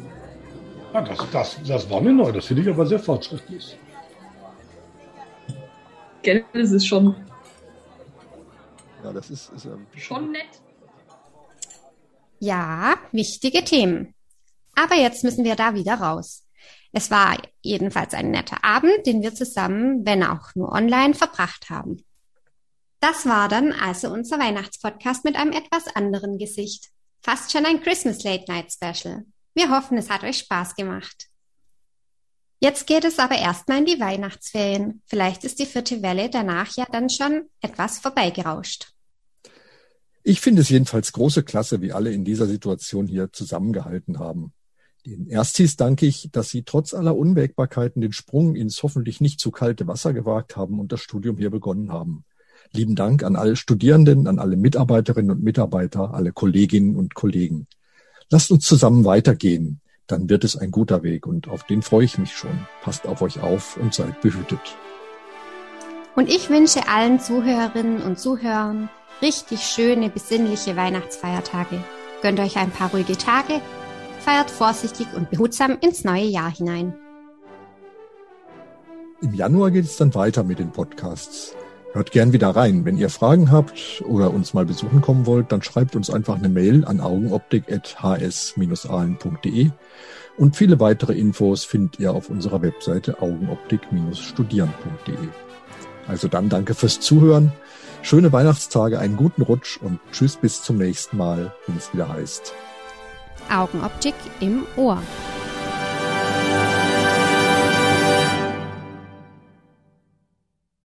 Ja, 0.93 1.01
das, 1.01 1.19
das, 1.33 1.57
das 1.67 1.91
war 1.91 2.01
mir 2.01 2.13
neu. 2.13 2.33
Das 2.33 2.47
finde 2.47 2.63
ich 2.63 2.69
aber 2.69 2.85
sehr 2.87 2.99
fortschrittlich. 2.99 3.77
Gell, 6.23 6.45
Das 6.53 6.71
ist 6.71 6.87
schon, 6.87 7.17
Ja, 9.03 9.13
das 9.13 9.31
ist, 9.31 9.53
ist 9.53 9.65
ähm, 9.65 9.87
schon 9.97 10.33
nett. 10.33 10.63
Ja, 12.39 12.97
wichtige 13.13 13.65
Themen. 13.65 14.15
Aber 14.75 14.95
jetzt 14.95 15.25
müssen 15.25 15.45
wir 15.45 15.57
da 15.57 15.75
wieder 15.75 15.95
raus. 15.95 16.45
Es 16.93 17.11
war 17.11 17.37
jedenfalls 17.63 18.15
ein 18.15 18.31
netter 18.31 18.65
Abend, 18.65 19.07
den 19.07 19.23
wir 19.23 19.35
zusammen, 19.35 20.05
wenn 20.05 20.23
auch 20.23 20.55
nur 20.55 20.73
online, 20.73 21.15
verbracht 21.15 21.71
haben. 21.71 22.05
Das 23.01 23.27
war 23.27 23.49
dann 23.49 23.73
also 23.73 24.11
unser 24.13 24.39
Weihnachtspodcast 24.39 25.25
mit 25.25 25.37
einem 25.37 25.53
etwas 25.53 25.89
anderen 25.97 26.39
Gesicht. 26.39 26.91
Fast 27.21 27.51
schon 27.51 27.67
ein 27.67 27.81
Christmas 27.81 28.23
Late 28.23 28.45
Night 28.49 28.73
Special. 28.73 29.25
Wir 29.55 29.71
hoffen, 29.71 29.99
es 29.99 30.11
hat 30.11 30.23
euch 30.23 30.39
Spaß 30.39 30.77
gemacht. 30.77 31.29
Jetzt 32.63 32.87
geht 32.87 33.05
es 33.05 33.19
aber 33.19 33.37
erstmal 33.37 33.79
in 33.79 33.87
die 33.87 33.99
Weihnachtsferien. 33.99 35.03
Vielleicht 35.07 35.43
ist 35.43 35.59
die 35.59 35.67
vierte 35.67 36.01
Welle 36.01 36.31
danach 36.31 36.77
ja 36.77 36.87
dann 36.93 37.11
schon 37.11 37.47
etwas 37.61 37.99
vorbeigerauscht. 37.99 38.93
Ich 40.23 40.41
finde 40.41 40.63
es 40.63 40.69
jedenfalls 40.69 41.11
große 41.11 41.43
Klasse, 41.43 41.81
wie 41.81 41.93
alle 41.93 42.13
in 42.13 42.25
dieser 42.25 42.47
Situation 42.47 43.09
hier 43.09 43.33
zusammengehalten 43.33 44.21
haben. 44.21 44.53
Den 45.05 45.27
Erstis 45.27 45.75
danke 45.75 46.07
ich, 46.07 46.29
dass 46.31 46.51
sie 46.51 46.63
trotz 46.63 46.95
aller 46.95 47.17
Unwägbarkeiten 47.17 48.01
den 48.01 48.13
Sprung 48.13 48.55
ins 48.55 48.81
hoffentlich 48.85 49.21
nicht 49.21 49.41
zu 49.41 49.51
kalte 49.51 49.89
Wasser 49.89 50.13
gewagt 50.13 50.57
haben 50.57 50.79
und 50.79 50.93
das 50.93 51.01
Studium 51.01 51.39
hier 51.39 51.51
begonnen 51.51 51.91
haben. 51.91 52.25
Lieben 52.71 52.95
Dank 52.95 53.25
an 53.25 53.35
alle 53.35 53.57
Studierenden, 53.57 54.29
an 54.29 54.39
alle 54.39 54.57
Mitarbeiterinnen 54.57 55.33
und 55.33 55.43
Mitarbeiter, 55.43 56.15
alle 56.15 56.33
Kolleginnen 56.33 56.95
und 56.95 57.15
Kollegen. 57.15 57.67
Lasst 58.31 58.53
uns 58.53 58.65
zusammen 58.65 59.05
weitergehen 59.05 59.81
dann 60.07 60.29
wird 60.29 60.45
es 60.45 60.57
ein 60.57 60.71
guter 60.71 61.03
Weg 61.03 61.27
und 61.27 61.49
auf 61.49 61.65
den 61.65 61.83
freue 61.83 62.05
ich 62.05 62.19
mich 62.19 62.33
schon. 62.33 62.67
Passt 62.83 63.07
auf 63.07 63.23
euch 63.23 63.41
auf 63.41 63.77
und 63.77 63.95
seid 63.95 64.21
behütet. 64.21 64.77
Und 66.15 66.29
ich 66.29 66.51
wünsche 66.51 66.89
allen 66.89 67.21
Zuhörerinnen 67.21 68.03
und 68.03 68.19
Zuhörern 68.19 68.91
richtig 69.23 69.61
schöne, 69.61 70.11
besinnliche 70.11 70.77
Weihnachtsfeiertage. 70.77 71.83
Gönnt 72.21 72.41
euch 72.41 72.57
ein 72.57 72.71
paar 72.71 72.91
ruhige 72.91 73.17
Tage, 73.17 73.61
feiert 74.21 74.51
vorsichtig 74.51 75.07
und 75.17 75.31
behutsam 75.31 75.79
ins 75.81 76.05
neue 76.05 76.25
Jahr 76.25 76.51
hinein. 76.51 76.95
Im 79.23 79.35
Januar 79.35 79.71
geht 79.71 79.85
es 79.85 79.97
dann 79.97 80.15
weiter 80.15 80.43
mit 80.43 80.59
den 80.59 80.73
Podcasts. 80.73 81.57
Hört 81.93 82.11
gern 82.11 82.33
wieder 82.33 82.49
rein. 82.51 82.85
Wenn 82.87 82.97
ihr 82.97 83.11
Fragen 83.11 83.51
habt 83.51 84.03
oder 84.07 84.33
uns 84.33 84.55
mal 84.55 84.65
besuchen 84.65 85.03
kommen 85.03 85.27
wollt, 85.27 85.53
dann 85.53 85.61
schreibt 85.63 85.95
uns 85.95 86.09
einfach 86.09 86.37
eine 86.37 86.49
Mail 86.49 86.87
an 86.87 87.01
augenoptik.hs-ahlen.de 87.01 89.71
und 90.39 90.57
viele 90.57 90.81
weitere 90.81 91.13
Infos 91.13 91.65
findet 91.65 92.01
ihr 92.01 92.15
auf 92.15 92.31
unserer 92.31 92.63
Webseite 92.63 93.21
augenoptik-studieren.de. 93.21 95.29
Also 96.09 96.29
dann 96.29 96.49
danke 96.49 96.75
fürs 96.75 97.01
Zuhören, 97.01 97.53
schöne 98.01 98.33
Weihnachtstage, 98.33 98.99
einen 98.99 99.19
guten 99.19 99.43
Rutsch 99.43 99.77
und 99.77 100.01
tschüss 100.13 100.37
bis 100.37 100.63
zum 100.63 100.79
nächsten 100.79 101.19
Mal, 101.19 101.53
wenn 101.67 101.77
es 101.77 101.93
wieder 101.93 102.09
heißt. 102.09 102.55
Augenoptik 103.51 104.15
im 104.41 104.63
Ohr. 104.77 105.03